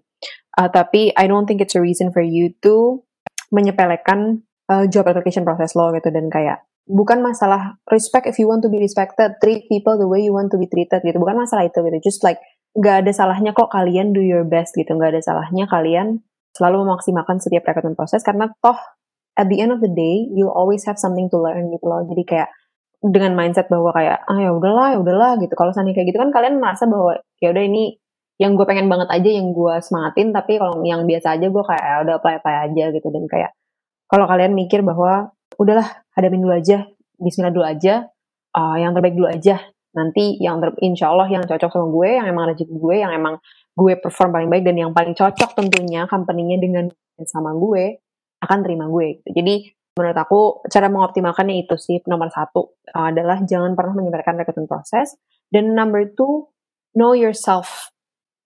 uh, 0.58 0.66
tapi 0.66 1.14
I 1.14 1.30
don't 1.30 1.46
think 1.46 1.62
it's 1.62 1.78
a 1.78 1.82
reason 1.82 2.10
for 2.10 2.26
you 2.26 2.50
to 2.66 3.06
menyepelekan 3.54 4.42
uh, 4.66 4.90
job 4.90 5.06
application 5.06 5.46
process 5.46 5.78
lo 5.78 5.94
gitu. 5.94 6.10
Dan 6.10 6.26
kayak 6.26 6.65
bukan 6.86 7.18
masalah 7.18 7.82
respect 7.90 8.30
if 8.30 8.38
you 8.38 8.46
want 8.46 8.62
to 8.62 8.70
be 8.70 8.78
respected 8.78 9.34
treat 9.42 9.66
people 9.66 9.98
the 9.98 10.06
way 10.06 10.22
you 10.22 10.30
want 10.30 10.48
to 10.54 10.58
be 10.58 10.70
treated 10.70 11.02
gitu. 11.02 11.18
Bukan 11.18 11.34
masalah 11.34 11.66
itu 11.66 11.78
gitu. 11.82 11.98
Just 12.10 12.22
like 12.22 12.38
nggak 12.78 13.06
ada 13.06 13.12
salahnya 13.12 13.50
kok 13.52 13.68
kalian 13.74 14.14
do 14.14 14.22
your 14.22 14.46
best 14.46 14.72
gitu. 14.78 14.94
Nggak 14.94 15.18
ada 15.18 15.22
salahnya 15.22 15.66
kalian 15.66 16.22
selalu 16.54 16.86
memaksimalkan 16.86 17.42
setiap 17.42 17.68
recruitment 17.68 17.98
proses 17.98 18.24
karena 18.24 18.48
toh 18.64 18.78
at 19.36 19.50
the 19.52 19.60
end 19.60 19.74
of 19.74 19.84
the 19.84 19.92
day 19.92 20.24
you 20.32 20.48
always 20.48 20.86
have 20.88 20.96
something 20.96 21.28
to 21.28 21.36
learn 21.36 21.68
gitu 21.68 21.84
loh. 21.84 22.00
Jadi 22.06 22.22
kayak 22.24 22.48
dengan 23.04 23.36
mindset 23.36 23.68
bahwa 23.68 23.92
kayak 23.92 24.24
ah 24.24 24.38
ya 24.40 24.50
udahlah 24.54 24.96
ya 24.96 24.98
udahlah 25.02 25.36
gitu. 25.42 25.52
Kalau 25.52 25.74
seandainya 25.74 26.00
kayak 26.00 26.08
gitu 26.14 26.18
kan 26.22 26.30
kalian 26.32 26.62
merasa 26.62 26.88
bahwa 26.88 27.18
ya 27.42 27.52
udah 27.52 27.64
ini 27.66 27.98
yang 28.36 28.52
gue 28.52 28.68
pengen 28.68 28.88
banget 28.92 29.08
aja 29.08 29.30
yang 29.32 29.56
gue 29.56 29.74
semangatin 29.80 30.28
tapi 30.28 30.60
kalau 30.60 30.84
yang 30.84 31.08
biasa 31.08 31.40
aja 31.40 31.48
gue 31.48 31.64
kayak 31.64 31.84
ya 31.84 31.96
udah 32.04 32.14
apply 32.20 32.34
apply 32.40 32.56
aja 32.70 32.84
gitu. 32.94 33.08
Dan 33.12 33.24
kayak 33.28 33.52
kalau 34.06 34.24
kalian 34.30 34.54
mikir 34.54 34.86
bahwa 34.86 35.35
udahlah 35.60 36.04
hadapin 36.16 36.40
dulu 36.44 36.54
aja. 36.54 36.88
Bismillah 37.16 37.52
dulu 37.52 37.64
aja. 37.66 38.08
Uh, 38.56 38.76
yang 38.80 38.96
terbaik 38.96 39.16
dulu 39.16 39.28
aja. 39.28 39.60
Nanti 39.96 40.36
yang 40.40 40.60
ter 40.60 40.76
insya 40.84 41.08
Allah 41.12 41.28
yang 41.28 41.44
cocok 41.44 41.72
sama 41.72 41.88
gue 41.88 42.08
yang 42.20 42.26
emang 42.28 42.52
rezeki 42.52 42.76
gue 42.76 42.96
yang 43.00 43.12
emang 43.16 43.40
gue 43.76 43.92
perform 43.96 44.32
paling 44.32 44.48
baik 44.52 44.64
dan 44.64 44.76
yang 44.76 44.92
paling 44.92 45.16
cocok 45.16 45.56
tentunya 45.56 46.04
company-nya 46.04 46.56
dengan 46.60 46.84
sama 47.24 47.56
gue 47.56 48.00
akan 48.44 48.58
terima 48.60 48.84
gue. 48.92 49.24
Gitu. 49.24 49.40
jadi 49.40 49.54
menurut 49.96 50.18
aku 50.20 50.40
cara 50.68 50.92
mengoptimalkannya 50.92 51.64
itu 51.64 51.74
sih. 51.80 52.04
Nomor 52.04 52.28
satu 52.28 52.76
uh, 52.92 53.08
adalah 53.08 53.40
jangan 53.42 53.72
pernah 53.72 53.96
menyebarkan 53.96 54.36
recruitment 54.36 54.68
proses. 54.68 55.16
Dan 55.48 55.72
number 55.72 56.04
two 56.12 56.52
know 56.92 57.16
yourself. 57.16 57.88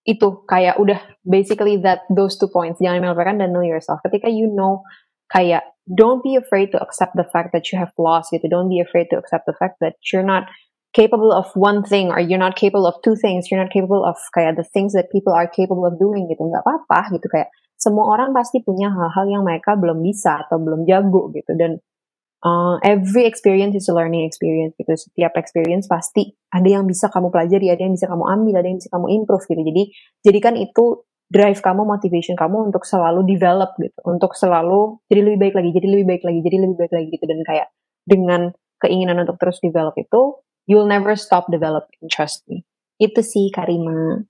Itu 0.07 0.47
kayak 0.47 0.79
udah 0.79 1.03
basically 1.27 1.77
that 1.83 2.07
those 2.07 2.39
two 2.39 2.49
points. 2.49 2.79
Jangan 2.79 3.03
menyebarkan 3.03 3.43
dan 3.43 3.51
know 3.51 3.67
yourself. 3.67 3.99
Ketika 4.07 4.31
you 4.31 4.47
know 4.47 4.87
kayak 5.27 5.70
don't 5.87 6.23
be 6.23 6.37
afraid 6.37 6.69
to 6.75 6.79
accept 6.83 7.17
the 7.17 7.27
fact 7.29 7.55
that 7.55 7.71
you 7.73 7.79
have 7.79 7.93
lost 7.97 8.35
gitu 8.35 8.51
don't 8.51 8.69
be 8.69 8.81
afraid 8.83 9.07
to 9.09 9.17
accept 9.17 9.47
the 9.47 9.57
fact 9.57 9.79
that 9.81 9.95
you're 10.13 10.27
not 10.27 10.51
capable 10.93 11.33
of 11.33 11.47
one 11.55 11.83
thing 11.83 12.11
or 12.11 12.19
you're 12.19 12.39
not 12.39 12.57
capable 12.57 12.87
of 12.87 12.99
two 13.03 13.15
things. 13.15 13.51
You're 13.51 13.63
not 13.63 13.73
capable 13.73 14.05
of 14.05 14.19
kayak 14.35 14.59
the 14.59 14.67
things 14.67 14.93
that 14.95 15.11
people 15.11 15.33
are 15.33 15.47
capable 15.47 15.87
of 15.87 15.99
doing 15.99 16.27
gitu. 16.27 16.43
Nggak 16.43 16.67
apa-apa 16.67 17.15
gitu. 17.15 17.27
Kayak 17.31 17.55
semua 17.79 18.11
orang 18.11 18.35
pasti 18.35 18.61
punya 18.61 18.91
hal-hal 18.91 19.27
yang 19.31 19.43
mereka 19.47 19.79
belum 19.79 20.03
bisa 20.03 20.45
atau 20.47 20.59
belum 20.59 20.85
jago 20.85 21.31
gitu. 21.31 21.55
Dan 21.55 21.79
uh, 22.43 22.77
every 22.83 23.25
experience 23.25 23.79
is 23.79 23.87
a 23.87 23.95
learning 23.95 24.27
experience 24.27 24.75
gitu. 24.75 24.91
Setiap 24.91 25.39
experience 25.39 25.87
pasti 25.87 26.35
ada 26.51 26.67
yang 26.67 26.85
bisa 26.91 27.07
kamu 27.07 27.31
pelajari 27.31 27.71
ada 27.71 27.83
yang 27.87 27.95
bisa 27.95 28.11
kamu 28.11 28.27
ambil 28.27 28.55
ada 28.59 28.67
yang 28.67 28.79
bisa 28.83 28.91
kamu 28.91 29.07
improve 29.15 29.45
gitu. 29.47 29.63
Jadi 29.63 29.83
jadikan 30.27 30.55
itu 30.59 31.07
drive 31.31 31.63
kamu 31.63 31.87
motivation 31.87 32.35
kamu 32.35 32.75
untuk 32.75 32.83
selalu 32.83 33.23
develop 33.25 33.79
gitu. 33.79 33.97
Untuk 34.05 34.35
selalu 34.35 34.99
jadi 35.07 35.23
lebih 35.23 35.39
baik 35.49 35.55
lagi 35.55 35.71
jadi 35.71 35.87
lebih 35.89 36.07
baik 36.11 36.23
lagi 36.27 36.41
jadi 36.43 36.57
lebih 36.67 36.77
baik 36.77 36.93
lagi 36.93 37.07
gitu. 37.15 37.25
Dan 37.25 37.41
kayak 37.47 37.69
dengan 38.05 38.51
keinginan 38.83 39.23
untuk 39.23 39.39
terus 39.39 39.63
develop 39.63 39.95
itu 39.95 40.43
you'll 40.67 40.91
never 40.91 41.15
stop 41.15 41.47
developing 41.49 42.11
trust 42.11 42.43
me. 42.51 42.67
Itu 42.99 43.23
sih 43.25 43.49
Karima 43.55 44.27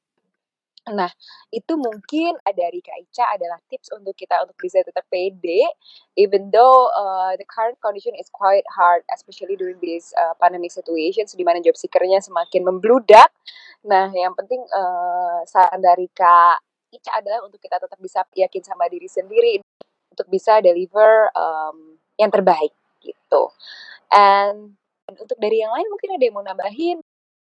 Nah, 0.88 1.12
itu 1.52 1.76
mungkin 1.76 2.40
dari 2.56 2.80
Kak 2.80 2.96
Ica 2.96 3.36
adalah 3.36 3.60
tips 3.68 3.92
untuk 3.92 4.16
kita 4.16 4.40
untuk 4.40 4.56
bisa 4.56 4.80
tetap 4.80 5.04
pede, 5.12 5.68
even 6.16 6.48
though 6.48 6.88
uh, 6.96 7.36
the 7.36 7.44
current 7.44 7.76
condition 7.84 8.16
is 8.16 8.32
quite 8.32 8.64
hard, 8.72 9.04
especially 9.12 9.60
during 9.60 9.76
this 9.84 10.16
uh, 10.16 10.32
pandemic 10.40 10.72
situations, 10.72 11.36
di 11.36 11.44
mana 11.44 11.60
job 11.60 11.76
seeker-nya 11.76 12.24
semakin 12.24 12.64
membludak. 12.64 13.28
Nah, 13.84 14.08
yang 14.08 14.32
penting 14.32 14.64
uh, 14.72 15.44
saran 15.44 15.84
dari 15.84 16.08
Kak 16.16 16.64
adalah 17.14 17.46
untuk 17.46 17.62
kita 17.62 17.78
tetap 17.78 17.98
bisa 18.02 18.26
yakin 18.34 18.62
sama 18.66 18.90
diri 18.90 19.06
sendiri, 19.06 19.62
untuk 20.10 20.26
bisa 20.26 20.58
deliver 20.58 21.30
um, 21.36 21.96
yang 22.18 22.32
terbaik 22.32 22.74
gitu. 23.00 23.54
And, 24.10 24.74
untuk 25.10 25.38
dari 25.42 25.58
yang 25.58 25.74
lain 25.74 25.86
mungkin 25.90 26.14
ada 26.14 26.22
yang 26.22 26.34
mau 26.34 26.46
nambahin? 26.46 26.98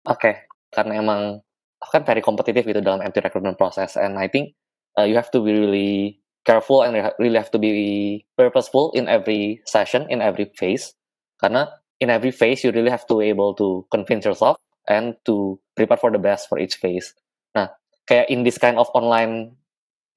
Oke, 0.06 0.18
okay. 0.18 0.34
karena 0.75 0.99
emang 0.99 1.42
kan 1.82 2.02
very 2.06 2.22
kompetitif 2.22 2.62
gitu 2.62 2.78
dalam 2.78 3.02
empty 3.02 3.18
recruitment 3.18 3.58
process 3.58 3.99
and 3.99 4.14
I 4.14 4.30
think 4.30 4.54
uh, 4.94 5.02
you 5.02 5.18
have 5.18 5.34
to 5.34 5.42
be 5.42 5.50
really 5.50 6.22
careful 6.44 6.82
and 6.82 6.94
really 7.18 7.38
have 7.38 7.50
to 7.50 7.58
be 7.58 8.26
purposeful 8.37 8.90
in 8.94 9.06
every 9.08 9.62
session, 9.66 10.06
in 10.11 10.22
every 10.22 10.50
phase. 10.58 10.94
Karena 11.38 11.70
in 11.99 12.11
every 12.11 12.30
phase 12.30 12.62
you 12.62 12.70
really 12.70 12.90
have 12.90 13.06
to 13.06 13.20
able 13.22 13.54
to 13.54 13.87
convince 13.90 14.26
yourself 14.26 14.58
and 14.87 15.14
to 15.25 15.58
prepare 15.75 15.99
for 15.99 16.11
the 16.11 16.18
best 16.18 16.49
for 16.49 16.58
each 16.58 16.76
phase. 16.78 17.14
Nah, 17.54 17.70
kayak 18.09 18.26
in 18.30 18.42
this 18.42 18.59
kind 18.59 18.76
of 18.76 18.90
online 18.92 19.54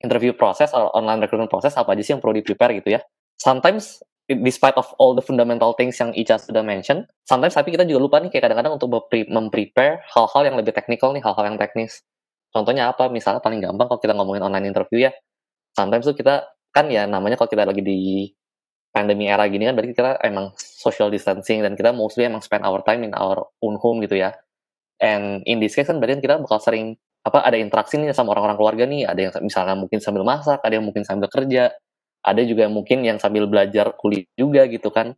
interview 0.04 0.36
process 0.36 0.74
or 0.75 0.92
online 0.94 1.24
recruitment 1.24 1.50
process 1.50 1.74
apa 1.80 1.94
aja 1.96 2.01
sih 2.04 2.12
yang 2.13 2.22
perlu 2.22 2.36
di 2.38 2.44
prepare 2.46 2.77
gitu 2.77 2.96
ya? 2.98 3.01
Sometimes 3.39 4.01
despite 4.25 4.74
of 4.75 4.89
all 4.98 5.13
the 5.13 5.22
fundamental 5.22 5.77
things 5.77 6.01
yang 6.01 6.10
Ica 6.18 6.42
sudah 6.42 6.65
mention, 6.65 7.06
sometimes 7.30 7.54
tapi 7.54 7.70
kita 7.70 7.86
juga 7.86 8.00
lupa 8.01 8.18
nih 8.18 8.34
kayak 8.34 8.50
kadang-kadang 8.50 8.74
untuk 8.82 8.89
memprepare 9.30 10.01
hal-hal 10.10 10.42
yang 10.50 10.56
lebih 10.58 10.74
teknikal 10.74 11.13
nih, 11.13 11.22
hal-hal 11.22 11.46
yang 11.54 11.58
teknis. 11.62 12.01
Contohnya 12.50 12.89
apa? 12.89 13.12
Misalnya 13.12 13.44
paling 13.44 13.62
gampang 13.62 13.86
kalau 13.86 14.01
kita 14.01 14.13
ngomongin 14.18 14.42
online 14.42 14.74
interview 14.74 15.06
ya, 15.06 15.12
sometimes 15.77 16.10
tuh 16.10 16.18
kita 16.18 16.48
kan 16.74 16.89
ya 16.89 17.06
namanya 17.06 17.38
kalau 17.38 17.51
kita 17.51 17.63
lagi 17.68 17.84
di 17.86 18.32
pandemi 18.96 19.27
era 19.27 19.44
gini 19.51 19.68
kan 19.68 19.75
berarti 19.75 19.92
kita 19.92 20.12
emang 20.24 20.56
social 20.56 21.12
distancing 21.12 21.60
dan 21.60 21.75
kita 21.75 21.92
mostly 21.92 22.24
emang 22.24 22.39
spend 22.39 22.63
our 22.63 22.80
time 22.88 23.04
in 23.04 23.12
our 23.12 23.44
own 23.60 23.75
home 23.77 24.00
gitu 24.01 24.15
ya. 24.18 24.32
And 25.04 25.44
in 25.44 25.60
this 25.60 25.75
case 25.75 25.92
kan 25.92 26.00
berarti 26.00 26.24
kita 26.24 26.39
bakal 26.39 26.63
sering 26.63 26.96
apa 27.25 27.41
ada 27.41 27.58
interaksi 27.58 27.98
nih 27.98 28.13
sama 28.13 28.38
orang-orang 28.38 28.58
keluarga 28.58 28.84
nih, 28.86 29.10
ada 29.10 29.20
yang 29.20 29.34
misalnya 29.41 29.74
mungkin 29.74 29.98
sambil 29.98 30.22
masak, 30.22 30.62
ada 30.62 30.77
yang 30.77 30.86
mungkin 30.86 31.01
sambil 31.01 31.25
kerja, 31.25 31.74
ada 32.22 32.41
juga 32.46 32.70
yang 32.70 32.74
mungkin 32.77 33.01
yang 33.01 33.17
sambil 33.17 33.50
belajar 33.50 33.98
kuliah 33.98 34.29
juga 34.38 34.70
gitu 34.70 34.94
kan. 34.94 35.17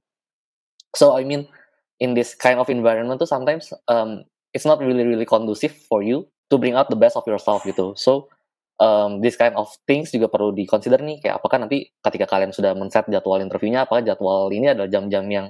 So 0.96 1.20
I 1.20 1.28
mean 1.28 1.52
in 2.00 2.16
this 2.16 2.32
kind 2.32 2.64
of 2.64 2.72
environment 2.72 3.20
tuh 3.20 3.28
sometimes 3.28 3.76
um, 3.92 4.24
it's 4.56 4.64
not 4.64 4.80
really 4.80 5.04
really 5.04 5.28
conducive 5.28 5.76
for 5.76 6.00
you 6.00 6.32
to 6.48 6.56
bring 6.56 6.80
out 6.80 6.88
the 6.88 7.00
best 7.00 7.20
of 7.20 7.28
yourself 7.28 7.68
gitu. 7.68 7.92
So 8.00 8.32
um, 8.80 9.20
this 9.20 9.36
kind 9.36 9.56
of 9.60 9.68
things 9.84 10.14
juga 10.16 10.32
perlu 10.32 10.56
di 10.56 10.64
consider 10.64 11.04
nih 11.04 11.20
kayak 11.20 11.44
apakah 11.44 11.60
nanti 11.60 11.92
ketika 12.00 12.26
kalian 12.30 12.56
sudah 12.56 12.72
men-set 12.72 13.04
jadwal 13.12 13.44
interviewnya 13.44 13.84
apakah 13.84 14.06
jadwal 14.06 14.48
ini 14.54 14.72
adalah 14.72 14.88
jam-jam 14.88 15.28
yang 15.28 15.48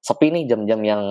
sepi 0.00 0.32
nih 0.32 0.44
jam-jam 0.48 0.80
yang 0.80 1.02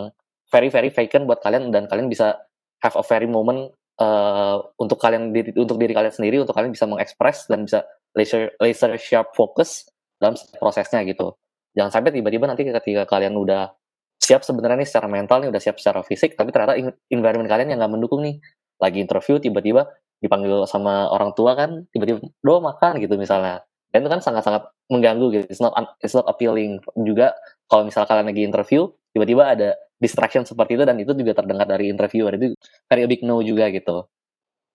very 0.50 0.70
very 0.74 0.89
vacant 0.89 1.30
buat 1.30 1.42
kalian 1.42 1.70
dan 1.70 1.86
kalian 1.89 2.10
bisa 2.10 2.42
have 2.82 2.96
a 2.98 3.06
very 3.06 3.30
moment 3.30 3.74
uh, 4.00 4.58
untuk 4.80 4.98
kalian 4.98 5.34
diri, 5.36 5.54
untuk 5.58 5.78
diri 5.78 5.94
kalian 5.94 6.14
sendiri 6.14 6.42
untuk 6.42 6.56
kalian 6.56 6.74
bisa 6.74 6.90
mengekspres 6.90 7.50
dan 7.50 7.66
bisa 7.68 7.86
laser 8.18 8.54
laser 8.62 8.96
sharp 8.98 9.34
fokus 9.38 9.90
dalam 10.18 10.38
prosesnya 10.58 11.04
gitu. 11.06 11.36
Jangan 11.74 12.00
sampai 12.00 12.14
tiba-tiba 12.14 12.46
nanti 12.46 12.66
ketika 12.66 13.04
kalian 13.10 13.34
udah 13.38 13.74
siap 14.22 14.46
sebenarnya 14.46 14.86
nih 14.86 14.88
secara 14.88 15.08
mental 15.12 15.44
nih 15.44 15.50
udah 15.52 15.62
siap 15.62 15.76
secara 15.82 16.00
fisik 16.06 16.40
tapi 16.40 16.54
ternyata 16.56 16.80
environment 17.12 17.50
kalian 17.50 17.76
yang 17.76 17.80
nggak 17.82 17.94
mendukung 17.94 18.24
nih. 18.24 18.40
Lagi 18.82 19.00
interview 19.02 19.38
tiba-tiba 19.38 19.90
dipanggil 20.24 20.64
sama 20.66 21.12
orang 21.12 21.36
tua 21.36 21.54
kan 21.54 21.84
tiba-tiba 21.92 22.24
do 22.24 22.54
makan 22.64 23.02
gitu 23.04 23.20
misalnya. 23.20 23.62
Dan 23.94 24.02
itu 24.02 24.10
kan 24.10 24.22
sangat-sangat 24.26 24.74
mengganggu 24.90 25.26
gitu. 25.38 25.46
It's 25.50 25.62
not 25.62 25.74
it's 26.02 26.18
not 26.18 26.26
appealing 26.26 26.82
juga 26.98 27.38
kalau 27.70 27.86
misalnya 27.86 28.10
kalian 28.10 28.28
lagi 28.30 28.42
interview 28.42 28.90
tiba-tiba 29.14 29.44
ada 29.46 29.70
distraction 30.03 30.43
seperti 30.43 30.75
itu 30.75 30.83
dan 30.83 31.00
itu 31.00 31.15
juga 31.15 31.39
terdengar 31.39 31.63
dari 31.63 31.88
interviewer. 31.88 32.36
Itu 32.36 32.60
very 32.91 33.07
big 33.07 33.24
no 33.24 33.39
juga 33.39 33.72
gitu. 33.72 34.12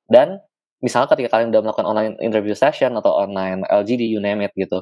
Dan 0.09 0.41
misalnya 0.81 1.13
ketika 1.13 1.37
kalian 1.37 1.53
udah 1.53 1.63
melakukan 1.69 1.87
online 1.87 2.15
interview 2.25 2.57
session 2.57 2.97
atau 2.97 3.13
online 3.13 3.69
LGD 3.69 4.09
you 4.09 4.25
name 4.25 4.41
it 4.41 4.53
gitu. 4.57 4.81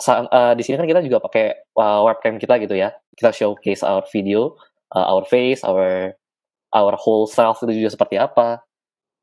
Uh, 0.00 0.56
di 0.56 0.64
sini 0.64 0.80
kan 0.80 0.88
kita 0.88 1.04
juga 1.04 1.20
pakai 1.20 1.74
uh, 1.76 2.06
webcam 2.06 2.38
kita 2.38 2.56
gitu 2.62 2.78
ya. 2.78 2.94
Kita 3.18 3.34
showcase 3.34 3.82
our 3.82 4.06
video 4.08 4.54
uh, 4.94 5.06
our 5.10 5.24
face 5.26 5.62
our 5.66 6.14
our 6.70 6.94
whole 6.98 7.26
self 7.26 7.62
itu 7.66 7.82
juga 7.84 7.90
seperti 7.92 8.16
apa. 8.16 8.62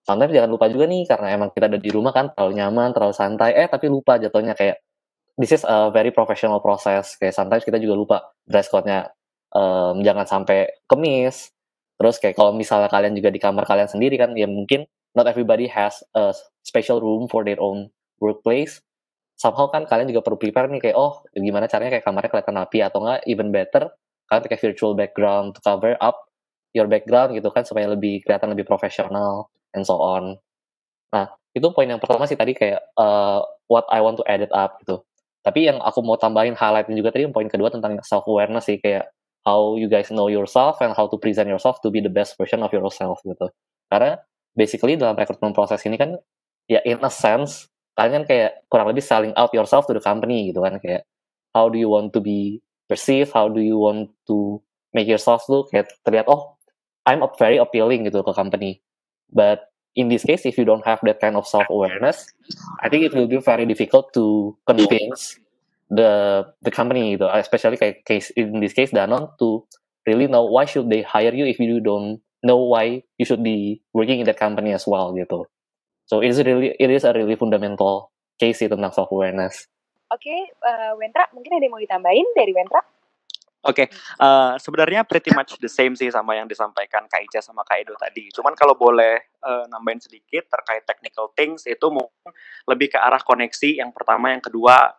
Sometimes 0.07 0.31
jangan 0.31 0.51
lupa 0.51 0.71
juga 0.71 0.87
nih 0.87 1.03
karena 1.07 1.35
emang 1.35 1.49
kita 1.51 1.67
ada 1.67 1.79
di 1.79 1.89
rumah 1.91 2.15
kan 2.15 2.31
terlalu 2.31 2.63
nyaman 2.63 2.95
terlalu 2.95 3.15
santai. 3.15 3.55
Eh 3.55 3.67
tapi 3.67 3.91
lupa 3.91 4.15
jatuhnya 4.19 4.55
kayak 4.55 4.79
this 5.39 5.51
is 5.51 5.63
a 5.67 5.91
very 5.91 6.11
professional 6.11 6.59
process. 6.63 7.15
Kayak 7.19 7.35
sometimes 7.35 7.63
kita 7.67 7.79
juga 7.79 7.95
lupa 7.95 8.17
dress 8.47 8.71
code-nya 8.71 9.11
um, 9.53 10.01
jangan 10.01 10.25
sampai 10.25 10.71
kemis 10.89 11.51
terus 11.97 12.21
kayak 12.21 12.37
kalau 12.37 12.53
misalnya 12.53 12.89
kalian 12.91 13.17
juga 13.17 13.29
di 13.33 13.39
kamar 13.41 13.65
kalian 13.65 13.89
sendiri 13.89 14.15
kan 14.17 14.33
ya 14.37 14.45
mungkin 14.45 14.85
not 15.17 15.25
everybody 15.25 15.65
has 15.65 16.03
a 16.13 16.33
special 16.61 17.01
room 17.01 17.25
for 17.25 17.41
their 17.41 17.57
own 17.57 17.89
workplace 18.21 18.81
somehow 19.37 19.69
kan 19.69 19.85
kalian 19.85 20.09
juga 20.09 20.21
perlu 20.25 20.37
prepare 20.37 20.69
nih 20.69 20.89
kayak 20.89 20.97
oh 20.97 21.25
gimana 21.33 21.65
caranya 21.65 21.97
kayak 21.97 22.05
kamarnya 22.05 22.29
kelihatan 22.33 22.55
rapi 22.57 22.77
atau 22.85 22.99
enggak 23.01 23.19
even 23.25 23.49
better 23.49 23.89
kalian 24.29 24.43
pakai 24.43 24.59
virtual 24.59 24.93
background 24.93 25.55
to 25.55 25.59
cover 25.63 25.95
up 26.03 26.27
your 26.75 26.85
background 26.85 27.33
gitu 27.33 27.49
kan 27.49 27.63
supaya 27.63 27.87
lebih 27.89 28.21
kelihatan 28.21 28.51
lebih 28.53 28.67
profesional 28.67 29.49
and 29.71 29.87
so 29.87 29.97
on. 29.97 30.37
Nah, 31.09 31.31
itu 31.55 31.65
poin 31.71 31.87
yang 31.87 31.97
pertama 31.97 32.27
sih 32.27 32.37
tadi 32.37 32.53
kayak 32.53 32.83
uh, 32.99 33.41
what 33.71 33.87
I 33.87 34.03
want 34.03 34.19
to 34.19 34.25
add 34.27 34.43
it 34.43 34.51
up 34.51 34.77
gitu. 34.83 35.01
Tapi 35.41 35.71
yang 35.71 35.79
aku 35.79 36.03
mau 36.03 36.19
tambahin 36.19 36.53
highlight 36.53 36.91
juga 36.91 37.15
tadi 37.15 37.25
poin 37.31 37.47
kedua 37.47 37.71
tentang 37.71 37.97
self 38.03 38.27
awareness 38.27 38.67
sih 38.67 38.77
kayak 38.83 39.07
how 39.47 39.79
you 39.79 39.87
guys 39.87 40.11
know 40.11 40.27
yourself 40.27 40.83
and 40.83 40.91
how 40.91 41.07
to 41.07 41.15
present 41.15 41.47
yourself 41.47 41.79
to 41.79 41.87
be 41.87 42.03
the 42.03 42.11
best 42.11 42.35
version 42.35 42.59
of 42.59 42.67
yourself 42.75 43.23
gitu. 43.23 43.47
Karena 43.87 44.19
basically 44.51 44.99
dalam 44.99 45.15
recruitment 45.15 45.55
proses 45.55 45.79
ini 45.87 45.95
kan 45.95 46.19
ya 46.67 46.83
in 46.83 46.99
a 46.99 47.07
sense 47.07 47.71
kalian 47.95 48.21
kan 48.21 48.23
kayak 48.27 48.51
kurang 48.67 48.91
lebih 48.91 48.99
selling 48.99 49.31
out 49.39 49.55
yourself 49.55 49.87
to 49.87 49.95
the 49.95 50.03
company 50.03 50.51
gitu 50.51 50.59
kan. 50.59 50.75
Kayak 50.83 51.07
how 51.55 51.71
do 51.71 51.79
you 51.79 51.87
want 51.87 52.11
to 52.11 52.19
be 52.19 52.59
perceived, 52.91 53.31
how 53.31 53.47
do 53.47 53.63
you 53.63 53.79
want 53.79 54.11
to 54.27 54.59
make 54.91 55.07
yourself 55.07 55.47
look? 55.47 55.71
Kayak 55.71 55.95
terlihat 56.03 56.27
oh 56.27 56.59
I'm 57.07 57.23
very 57.39 57.55
appealing 57.55 58.03
gitu 58.03 58.19
ke 58.19 58.35
company. 58.35 58.83
But 59.31 59.71
in 59.95 60.11
this 60.11 60.27
case, 60.27 60.43
if 60.43 60.59
you 60.59 60.67
don't 60.67 60.83
have 60.83 60.99
that 61.07 61.23
kind 61.23 61.39
of 61.39 61.47
self 61.47 61.71
awareness, 61.71 62.27
I 62.83 62.91
think 62.91 63.07
it 63.07 63.15
will 63.15 63.31
be 63.31 63.39
very 63.39 63.63
difficult 63.63 64.11
to 64.19 64.59
convince 64.67 65.39
the 65.91 66.43
the 66.63 66.71
company, 66.71 67.15
gitu, 67.15 67.27
especially 67.31 67.77
case 68.03 68.31
in 68.35 68.59
this 68.59 68.75
case 68.75 68.91
Danone, 68.91 69.31
to 69.39 69.63
really 70.07 70.27
know 70.27 70.43
why 70.47 70.65
should 70.67 70.89
they 70.91 71.03
hire 71.03 71.33
you 71.33 71.47
if 71.47 71.59
you 71.59 71.79
don't 71.79 72.19
know 72.43 72.59
why 72.59 73.03
you 73.17 73.25
should 73.25 73.43
be 73.43 73.83
working 73.91 74.19
in 74.19 74.25
that 74.27 74.39
company 74.39 74.71
as 74.71 74.87
well, 74.87 75.15
gitu. 75.15 75.47
So 76.07 76.23
it 76.23 76.31
is 76.31 76.39
really 76.43 76.75
it 76.75 76.89
is 76.91 77.03
a 77.03 77.11
really 77.11 77.35
fundamental 77.35 78.11
case 78.39 78.63
tentang 78.63 78.95
self 78.95 79.11
awareness. 79.11 79.67
Oke, 80.07 80.23
okay, 80.23 80.39
uh, 80.63 80.95
Wentra, 80.95 81.27
mungkin 81.35 81.59
ada 81.59 81.67
yang 81.67 81.73
mau 81.75 81.83
ditambahin 81.83 82.27
dari 82.31 82.55
Wentra? 82.55 82.79
Oke, 83.67 83.83
okay. 83.83 83.87
uh, 84.23 84.55
eh, 84.55 84.63
sebenarnya 84.63 85.03
pretty 85.03 85.35
much 85.35 85.59
the 85.59 85.67
same 85.67 85.91
sih 85.99 86.07
sama 86.07 86.39
yang 86.39 86.47
disampaikan 86.47 87.03
Kak 87.11 87.19
Ica 87.27 87.43
sama 87.43 87.67
Kak 87.67 87.83
Edo 87.83 87.99
tadi. 87.99 88.31
Cuman 88.31 88.55
kalau 88.55 88.79
boleh 88.79 89.35
uh, 89.43 89.67
nambahin 89.67 89.99
sedikit 89.99 90.47
terkait 90.47 90.87
technical 90.87 91.35
things 91.35 91.67
itu 91.67 91.83
mungkin 91.91 92.31
lebih 92.63 92.95
ke 92.95 92.97
arah 93.01 93.19
koneksi. 93.19 93.83
Yang 93.83 93.91
pertama, 93.91 94.31
yang 94.31 94.39
kedua 94.39 94.95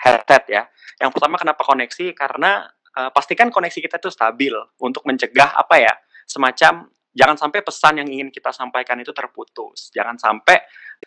headset 0.00 0.44
ya. 0.48 0.62
Yang 0.96 1.10
pertama 1.16 1.36
kenapa 1.36 1.62
koneksi? 1.64 2.16
Karena 2.16 2.64
uh, 2.96 3.10
pastikan 3.12 3.52
koneksi 3.52 3.78
kita 3.78 3.96
itu 4.00 4.10
stabil 4.10 4.52
untuk 4.80 5.04
mencegah 5.04 5.54
apa 5.56 5.76
ya 5.76 5.94
semacam 6.24 6.88
jangan 7.10 7.36
sampai 7.36 7.60
pesan 7.60 8.00
yang 8.00 8.08
ingin 8.08 8.28
kita 8.30 8.54
sampaikan 8.54 8.98
itu 9.02 9.10
terputus. 9.10 9.90
Jangan 9.92 10.16
sampai 10.16 10.62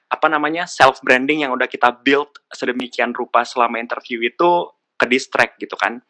apa 0.10 0.28
namanya 0.30 0.66
self 0.66 1.00
branding 1.02 1.46
yang 1.48 1.52
udah 1.54 1.70
kita 1.70 1.90
build 2.04 2.34
sedemikian 2.52 3.14
rupa 3.16 3.46
selama 3.46 3.80
interview 3.80 4.22
itu 4.22 4.70
ke 4.98 5.06
distract 5.10 5.58
gitu 5.58 5.74
kan. 5.80 6.02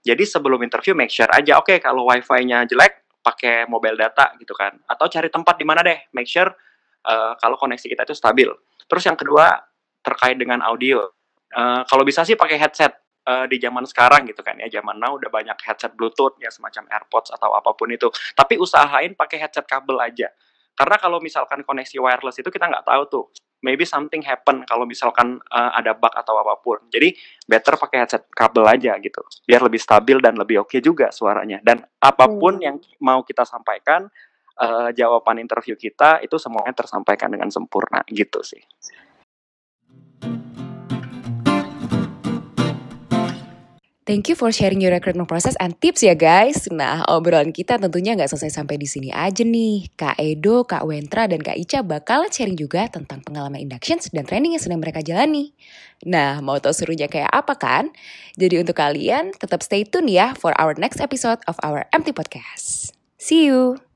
Jadi 0.00 0.24
sebelum 0.24 0.64
interview 0.64 0.96
make 0.96 1.12
sure 1.12 1.28
aja, 1.28 1.60
oke 1.60 1.68
okay, 1.68 1.76
kalau 1.76 2.08
wifi-nya 2.08 2.64
jelek, 2.64 3.04
pakai 3.20 3.68
mobile 3.68 4.00
data 4.00 4.32
gitu 4.40 4.56
kan. 4.56 4.80
Atau 4.88 5.12
cari 5.12 5.28
tempat 5.28 5.60
di 5.60 5.64
mana 5.68 5.84
deh, 5.84 6.08
make 6.16 6.24
sure 6.24 6.48
uh, 7.04 7.36
kalau 7.36 7.60
koneksi 7.60 7.84
kita 7.84 8.08
itu 8.08 8.16
stabil. 8.16 8.48
Terus 8.88 9.04
yang 9.04 9.18
kedua 9.20 9.60
terkait 10.00 10.40
dengan 10.40 10.64
audio. 10.64 11.04
Uh, 11.50 11.82
kalau 11.86 12.06
bisa 12.06 12.22
sih 12.22 12.38
pakai 12.38 12.56
headset 12.58 12.94
uh, 13.26 13.46
di 13.50 13.58
zaman 13.58 13.84
sekarang 13.86 14.26
gitu 14.30 14.40
kan 14.40 14.58
ya. 14.58 14.70
Zaman 14.70 14.96
now 14.98 15.18
udah 15.18 15.30
banyak 15.30 15.58
headset 15.62 15.94
Bluetooth 15.94 16.38
ya 16.38 16.48
semacam 16.48 16.86
AirPods 16.90 17.34
atau 17.34 17.54
apa 17.54 17.74
pun 17.74 17.90
itu. 17.90 18.08
Tapi 18.34 18.56
usahain 18.56 19.14
pakai 19.18 19.42
headset 19.42 19.66
kabel 19.66 19.98
aja. 19.98 20.30
Karena 20.74 20.96
kalau 20.96 21.20
misalkan 21.20 21.60
koneksi 21.66 22.00
wireless 22.00 22.40
itu 22.40 22.48
kita 22.48 22.70
nggak 22.70 22.86
tahu 22.86 23.02
tuh 23.10 23.24
maybe 23.60 23.84
something 23.84 24.24
happen 24.24 24.64
kalau 24.64 24.88
misalkan 24.88 25.36
uh, 25.52 25.72
ada 25.76 25.92
bug 25.92 26.12
atau 26.12 26.40
apa 26.40 26.56
pun. 26.60 26.80
Jadi 26.88 27.12
better 27.44 27.76
pakai 27.76 28.04
headset 28.04 28.24
kabel 28.32 28.64
aja 28.64 28.96
gitu, 28.98 29.20
biar 29.44 29.60
lebih 29.60 29.80
stabil 29.80 30.16
dan 30.18 30.36
lebih 30.36 30.64
oke 30.64 30.72
okay 30.72 30.80
juga 30.80 31.12
suaranya. 31.12 31.60
Dan 31.60 31.84
apa 32.00 32.26
pun 32.28 32.58
hmm. 32.58 32.64
yang 32.64 32.76
mau 33.04 33.20
kita 33.22 33.44
sampaikan, 33.44 34.08
uh, 34.60 34.90
jawaban 34.96 35.40
interview 35.40 35.76
kita 35.76 36.24
itu 36.24 36.36
semuanya 36.40 36.72
tersampaikan 36.72 37.28
dengan 37.28 37.52
sempurna 37.52 38.00
gitu 38.08 38.40
sih. 38.40 38.60
Thank 44.10 44.26
you 44.26 44.34
for 44.34 44.50
sharing 44.50 44.82
your 44.82 44.90
recruitment 44.90 45.30
process 45.30 45.54
and 45.62 45.78
tips 45.78 46.02
ya 46.02 46.18
guys. 46.18 46.66
Nah, 46.66 47.06
obrolan 47.06 47.54
kita 47.54 47.78
tentunya 47.78 48.18
nggak 48.18 48.26
selesai 48.26 48.58
sampai 48.58 48.74
di 48.74 48.90
sini 48.90 49.14
aja 49.14 49.46
nih. 49.46 49.86
Kak 49.94 50.18
Edo, 50.18 50.66
Kak 50.66 50.82
Wentra, 50.82 51.30
dan 51.30 51.38
Kak 51.38 51.54
Ica 51.54 51.86
bakal 51.86 52.26
sharing 52.26 52.58
juga 52.58 52.90
tentang 52.90 53.22
pengalaman 53.22 53.62
inductions 53.62 54.10
dan 54.10 54.26
training 54.26 54.58
yang 54.58 54.62
sedang 54.66 54.82
mereka 54.82 54.98
jalani. 54.98 55.54
Nah, 56.02 56.42
mau 56.42 56.58
tahu 56.58 56.74
serunya 56.74 57.06
kayak 57.06 57.30
apa 57.30 57.54
kan? 57.54 57.94
Jadi 58.34 58.58
untuk 58.58 58.74
kalian, 58.74 59.30
tetap 59.30 59.62
stay 59.62 59.86
tune 59.86 60.10
ya 60.10 60.34
for 60.34 60.58
our 60.58 60.74
next 60.74 60.98
episode 60.98 61.38
of 61.46 61.54
our 61.62 61.86
MT 61.94 62.10
Podcast. 62.10 62.90
See 63.14 63.46
you! 63.46 63.89